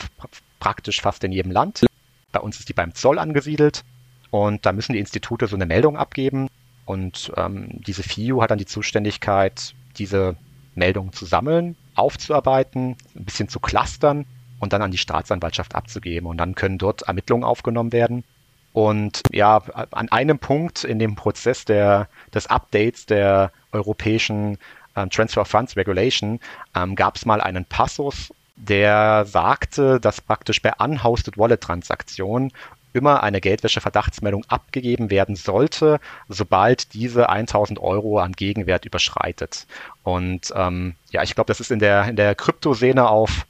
praktisch 0.60 1.02
fast 1.02 1.24
in 1.24 1.32
jedem 1.32 1.52
Land. 1.52 1.86
Bei 2.32 2.40
uns 2.40 2.60
ist 2.60 2.70
die 2.70 2.74
beim 2.74 2.94
Zoll 2.94 3.20
angesiedelt 3.20 3.84
und 4.30 4.66
da 4.66 4.72
müssen 4.72 4.94
die 4.94 5.00
Institute 5.00 5.48
so 5.48 5.56
eine 5.56 5.66
Meldung 5.66 5.98
abgeben 5.98 6.50
und 6.86 7.32
ähm, 7.36 7.68
diese 7.86 8.04
FIO 8.04 8.42
hat 8.42 8.52
dann 8.52 8.58
die 8.58 8.66
Zuständigkeit, 8.66 9.74
diese 9.98 10.38
Meldungen 10.76 11.12
zu 11.12 11.26
sammeln, 11.26 11.76
aufzuarbeiten, 11.96 12.96
ein 13.16 13.26
bisschen 13.26 13.50
zu 13.50 13.60
clustern 13.60 14.26
und 14.60 14.72
dann 14.72 14.82
an 14.82 14.92
die 14.92 14.98
Staatsanwaltschaft 14.98 15.76
abzugeben. 15.76 16.30
Und 16.30 16.38
dann 16.38 16.56
können 16.56 16.78
dort 16.78 17.02
Ermittlungen 17.04 17.44
aufgenommen 17.44 17.92
werden 17.92 18.24
und 18.74 19.24
ja, 19.32 19.58
an 19.92 20.10
einem 20.10 20.40
Punkt 20.40 20.84
in 20.84 21.00
dem 21.00 21.16
Prozess 21.16 21.66
der, 21.66 22.08
des 22.34 22.48
Updates 22.48 23.06
der 23.06 23.52
europäischen 23.72 24.58
ähm, 24.96 25.10
Transfer 25.10 25.46
Funds 25.46 25.76
Regulation 25.76 26.40
ähm, 26.76 26.96
gab 26.96 27.16
es 27.16 27.26
mal 27.26 27.42
einen 27.42 27.66
Passus, 27.66 28.34
der 28.56 29.26
sagte, 29.26 30.00
dass 30.00 30.22
praktisch 30.22 30.62
bei 30.62 30.74
Unhosted 30.80 31.38
Wallet 31.38 31.62
Transaktionen 31.62 32.52
immer 32.94 33.22
eine 33.22 33.42
Geldwäsche-Verdachtsmeldung 33.42 34.44
abgegeben 34.48 35.10
werden 35.10 35.36
sollte, 35.36 36.00
sobald 36.30 36.94
diese 36.94 37.30
1000 37.30 37.80
Euro 37.80 38.20
an 38.20 38.34
Gegenwert 38.34 38.86
überschreitet. 38.86 39.68
Und 40.04 40.52
ähm, 40.56 40.96
ja, 41.12 41.22
ich 41.22 41.36
glaube, 41.36 41.48
das 41.48 41.60
ist 41.60 41.72
in 41.72 41.80
der, 41.80 42.06
in 42.06 42.16
der 42.16 42.34
Kryptoszene 42.34 43.08
auf 43.08 43.46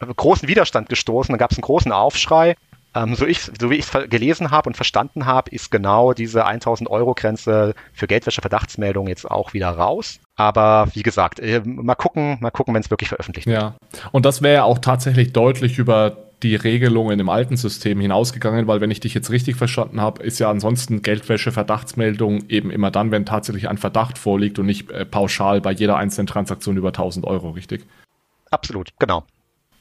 großen 0.00 0.48
Widerstand 0.48 0.88
gestoßen. 0.88 1.32
Da 1.32 1.36
gab 1.38 1.52
es 1.52 1.58
einen 1.58 1.62
großen 1.62 1.92
Aufschrei 1.92 2.56
ähm, 2.94 3.14
so, 3.14 3.26
ich, 3.26 3.40
so 3.40 3.70
wie 3.70 3.76
ich 3.76 3.86
es 3.92 4.08
gelesen 4.10 4.50
habe 4.50 4.68
und 4.68 4.74
verstanden 4.74 5.26
habe, 5.26 5.50
ist 5.50 5.70
genau 5.70 6.12
diese 6.12 6.46
1000 6.46 6.88
Euro 6.90 7.14
Grenze 7.14 7.74
für 7.92 8.06
Geldwäsche-Verdachtsmeldungen 8.06 9.08
jetzt 9.08 9.30
auch 9.30 9.52
wieder 9.52 9.70
raus. 9.70 10.20
Aber 10.36 10.88
wie 10.94 11.02
gesagt, 11.02 11.40
äh, 11.40 11.60
mal 11.64 11.94
gucken, 11.94 12.38
mal 12.40 12.50
gucken, 12.50 12.74
wenn 12.74 12.82
es 12.82 12.90
wirklich 12.90 13.08
veröffentlicht 13.08 13.46
wird. 13.46 13.60
Ja, 13.60 13.74
und 14.12 14.24
das 14.24 14.42
wäre 14.42 14.54
ja 14.54 14.64
auch 14.64 14.78
tatsächlich 14.78 15.32
deutlich 15.32 15.78
über 15.78 16.16
die 16.42 16.56
Regelungen 16.56 17.18
im 17.20 17.28
alten 17.28 17.56
System 17.56 18.00
hinausgegangen, 18.00 18.66
weil 18.66 18.80
wenn 18.80 18.90
ich 18.90 19.00
dich 19.00 19.14
jetzt 19.14 19.30
richtig 19.30 19.56
verstanden 19.56 20.00
habe, 20.00 20.22
ist 20.22 20.38
ja 20.38 20.50
ansonsten 20.50 21.00
Geldwäsche-Verdachtsmeldung 21.00 22.48
eben 22.48 22.70
immer 22.70 22.90
dann, 22.90 23.10
wenn 23.10 23.24
tatsächlich 23.24 23.68
ein 23.68 23.78
Verdacht 23.78 24.18
vorliegt 24.18 24.58
und 24.58 24.66
nicht 24.66 24.90
äh, 24.90 25.06
pauschal 25.06 25.60
bei 25.60 25.72
jeder 25.72 25.96
einzelnen 25.96 26.26
Transaktion 26.26 26.76
über 26.76 26.88
1000 26.88 27.26
Euro, 27.26 27.50
richtig? 27.50 27.86
Absolut, 28.50 28.90
genau. 28.98 29.24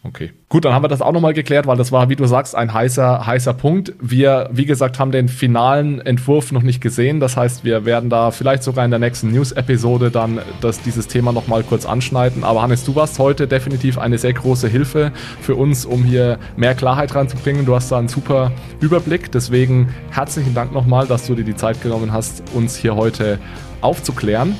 Okay. 0.05 0.33
Gut, 0.49 0.65
dann 0.65 0.73
haben 0.73 0.83
wir 0.83 0.89
das 0.89 1.01
auch 1.01 1.13
nochmal 1.13 1.33
geklärt, 1.33 1.65
weil 1.65 1.77
das 1.77 1.93
war, 1.93 2.09
wie 2.09 2.17
du 2.17 2.25
sagst, 2.25 2.55
ein 2.55 2.73
heißer, 2.73 3.25
heißer 3.25 3.53
Punkt. 3.53 3.93
Wir, 4.01 4.49
wie 4.51 4.65
gesagt, 4.65 4.99
haben 4.99 5.13
den 5.13 5.29
finalen 5.29 6.01
Entwurf 6.01 6.51
noch 6.51 6.61
nicht 6.61 6.81
gesehen. 6.81 7.21
Das 7.21 7.37
heißt, 7.37 7.63
wir 7.63 7.85
werden 7.85 8.09
da 8.09 8.31
vielleicht 8.31 8.63
sogar 8.63 8.83
in 8.83 8.91
der 8.91 8.99
nächsten 8.99 9.31
News-Episode 9.31 10.11
dann 10.11 10.41
das, 10.59 10.81
dieses 10.81 11.07
Thema 11.07 11.31
nochmal 11.31 11.63
kurz 11.63 11.85
anschneiden. 11.85 12.43
Aber 12.43 12.61
Hannes, 12.61 12.83
du 12.83 12.95
warst 12.95 13.17
heute 13.17 13.47
definitiv 13.47 13.97
eine 13.97 14.17
sehr 14.17 14.33
große 14.33 14.67
Hilfe 14.67 15.13
für 15.39 15.55
uns, 15.55 15.85
um 15.85 16.03
hier 16.03 16.37
mehr 16.57 16.75
Klarheit 16.75 17.15
reinzubringen. 17.15 17.65
Du 17.65 17.73
hast 17.73 17.89
da 17.89 17.97
einen 17.97 18.09
super 18.09 18.51
Überblick. 18.81 19.31
Deswegen 19.31 19.93
herzlichen 20.11 20.53
Dank 20.53 20.73
nochmal, 20.73 21.07
dass 21.07 21.27
du 21.27 21.35
dir 21.35 21.45
die 21.45 21.55
Zeit 21.55 21.81
genommen 21.81 22.11
hast, 22.11 22.43
uns 22.53 22.75
hier 22.75 22.97
heute 22.97 23.39
aufzuklären. 23.79 24.57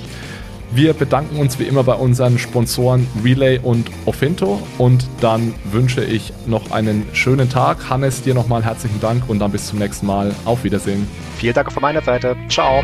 Wir 0.75 0.93
bedanken 0.93 1.37
uns 1.37 1.59
wie 1.59 1.65
immer 1.65 1.83
bei 1.83 1.93
unseren 1.93 2.39
Sponsoren 2.39 3.07
Relay 3.23 3.59
und 3.61 3.91
Ofinto 4.05 4.59
und 4.79 5.07
dann 5.21 5.53
wünsche 5.65 6.03
ich 6.03 6.33
noch 6.47 6.71
einen 6.71 7.05
schönen 7.13 7.47
Tag. 7.47 7.91
Hannes, 7.91 8.23
dir 8.23 8.33
nochmal 8.33 8.63
herzlichen 8.63 8.99
Dank 8.99 9.29
und 9.29 9.37
dann 9.37 9.51
bis 9.51 9.67
zum 9.67 9.77
nächsten 9.77 10.07
Mal. 10.07 10.33
Auf 10.45 10.63
Wiedersehen. 10.63 11.07
Vielen 11.37 11.53
Dank 11.53 11.71
von 11.71 11.81
meiner 11.81 12.01
Seite. 12.01 12.35
Ciao. 12.49 12.83